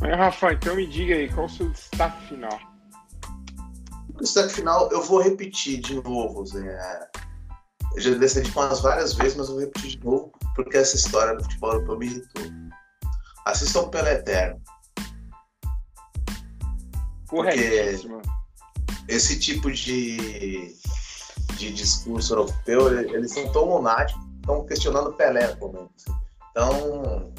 [0.02, 2.60] Mas, Rafa, então me diga aí, qual o seu destaque final?
[4.16, 7.10] O destaque final, eu vou repetir de novo, Zé.
[7.96, 11.36] Eu já decidi umas várias vezes, mas eu vou repetir de novo, porque essa história
[11.36, 12.44] do futebol europeu me irritou.
[13.46, 14.62] Assistam o Pelé Eterno.
[17.28, 18.22] Corretíssimo.
[19.08, 20.76] Esse tipo de,
[21.58, 26.06] de discurso europeu, eles são tão lunáticos estão questionando Pelé atualmente.
[26.52, 27.32] Então,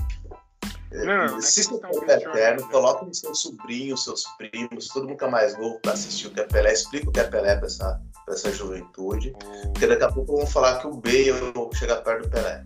[0.92, 5.30] não, se você for eterno, coloque no seu sobrinho, seus primos, todo mundo que é
[5.30, 8.00] mais novo para assistir o que é Pelé, explica o que é Pelé para essa,
[8.28, 9.32] essa juventude.
[9.72, 12.64] Porque daqui a pouco vão falar que o Bale chega perto do Pelé.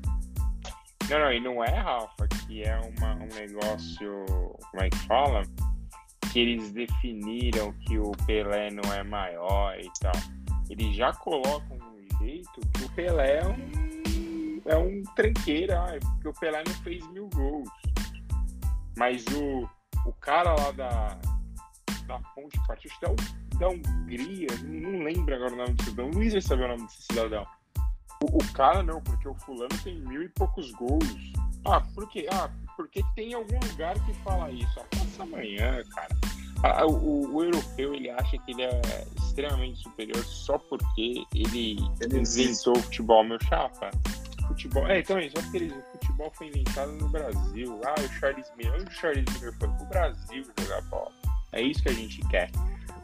[1.11, 4.25] Não, não, e não é, Rafa, que é uma, um negócio,
[4.71, 5.43] como é que fala?
[6.33, 10.15] Que eles definiram que o Pelé não é maior e tal.
[10.71, 13.95] Eles já colocam um jeito que o Pelé é um
[14.67, 17.69] é um tranqueira, ah, porque o Pelé não fez mil gols.
[18.97, 19.69] Mas o,
[20.09, 21.19] o cara lá da,
[22.07, 23.09] da Ponte Partiu, da,
[23.59, 26.11] da Hungria, não lembro agora o nome do cidadão.
[26.11, 27.47] O Luiz vai saber o nome desse cidadão.
[28.23, 31.33] O, o, cara não, porque o fulano tem mil e poucos gols.
[31.67, 32.27] Ah, por quê?
[32.33, 34.81] Ah, porque tem algum lugar que fala isso.
[34.81, 36.17] Ah, passa amanhã, cara.
[36.63, 38.81] Ah, o, o, europeu ele acha que ele é
[39.19, 43.91] extremamente superior só porque ele, ele inventou o futebol, meu chapa
[44.47, 44.87] futebol.
[44.87, 47.81] É, então, só porque o futebol foi inventado no Brasil.
[47.85, 48.83] Ah, o Charles Miller.
[48.87, 51.13] O Charles Miller foi pro Brasil jogar bola?
[51.53, 52.51] É isso que a gente quer.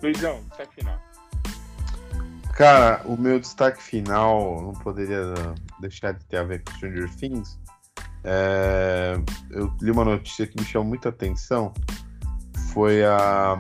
[0.03, 1.01] Luizão, destaque final.
[2.55, 5.34] Cara, o meu destaque final não poderia
[5.80, 7.59] deixar de ter a ver com Stranger Things.
[8.24, 9.14] É,
[9.51, 11.72] eu li uma notícia que me chamou muita atenção.
[12.72, 13.57] Foi a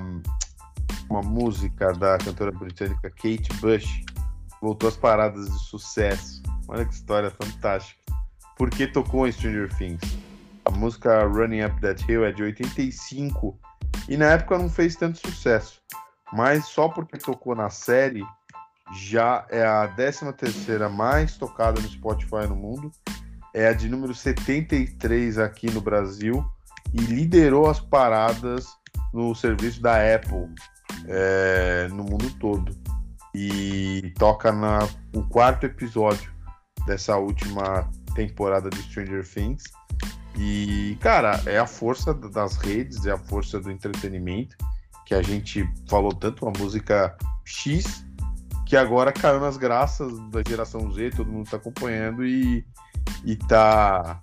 [1.08, 4.04] uma música da cantora britânica Kate Bush
[4.60, 6.42] voltou às paradas de sucesso.
[6.70, 8.00] Olha que história fantástica.
[8.56, 10.00] Por que tocou em Stranger Things?
[10.64, 13.58] A música Running Up That Hill é de 85
[14.08, 15.82] e na época não fez tanto sucesso.
[16.32, 18.24] Mas só porque tocou na série
[18.94, 22.92] já é a 13 terceira mais tocada no Spotify no mundo.
[23.52, 26.48] É a de número 73 aqui no Brasil
[26.94, 28.68] e liderou as paradas
[29.12, 30.48] no serviço da Apple
[31.08, 32.78] é, no mundo todo.
[33.34, 36.30] E toca na, no quarto episódio
[36.86, 39.64] dessa última temporada de Stranger Things.
[40.36, 44.56] E, cara, é a força das redes, é a força do entretenimento,
[45.04, 48.04] que a gente falou tanto, uma música X,
[48.64, 52.64] que agora caiu nas graças da geração Z, todo mundo tá acompanhando e,
[53.24, 54.20] e tá.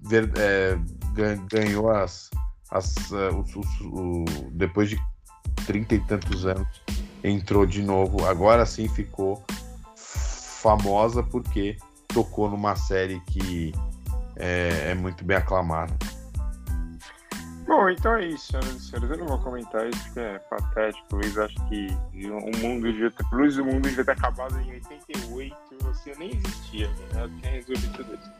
[0.00, 0.78] Ver, é,
[1.50, 2.30] ganhou as.
[2.70, 4.98] as uh, o, o, o, depois de
[5.66, 6.82] trinta e tantos anos,
[7.22, 8.24] entrou de novo.
[8.26, 9.44] Agora sim ficou
[10.68, 13.72] famosa porque tocou numa série que
[14.36, 15.94] é, é muito bem aclamada.
[17.66, 19.10] Bom, então é isso, senhoras e senhores.
[19.10, 21.16] Eu não vou comentar isso porque é patético.
[21.16, 23.24] Luiz acho que o mundo devia ter.
[23.32, 25.56] Luiz, o mundo devia ter acabado em 88.
[25.82, 27.24] Você nem existia, né?
[27.24, 28.30] Eu tinha resolvido tudo isso.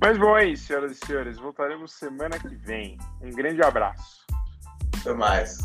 [0.00, 1.38] Mas bom, é isso, senhoras e senhores.
[1.38, 2.98] Voltaremos semana que vem.
[3.20, 4.24] Um grande abraço.
[5.00, 5.58] Até mais.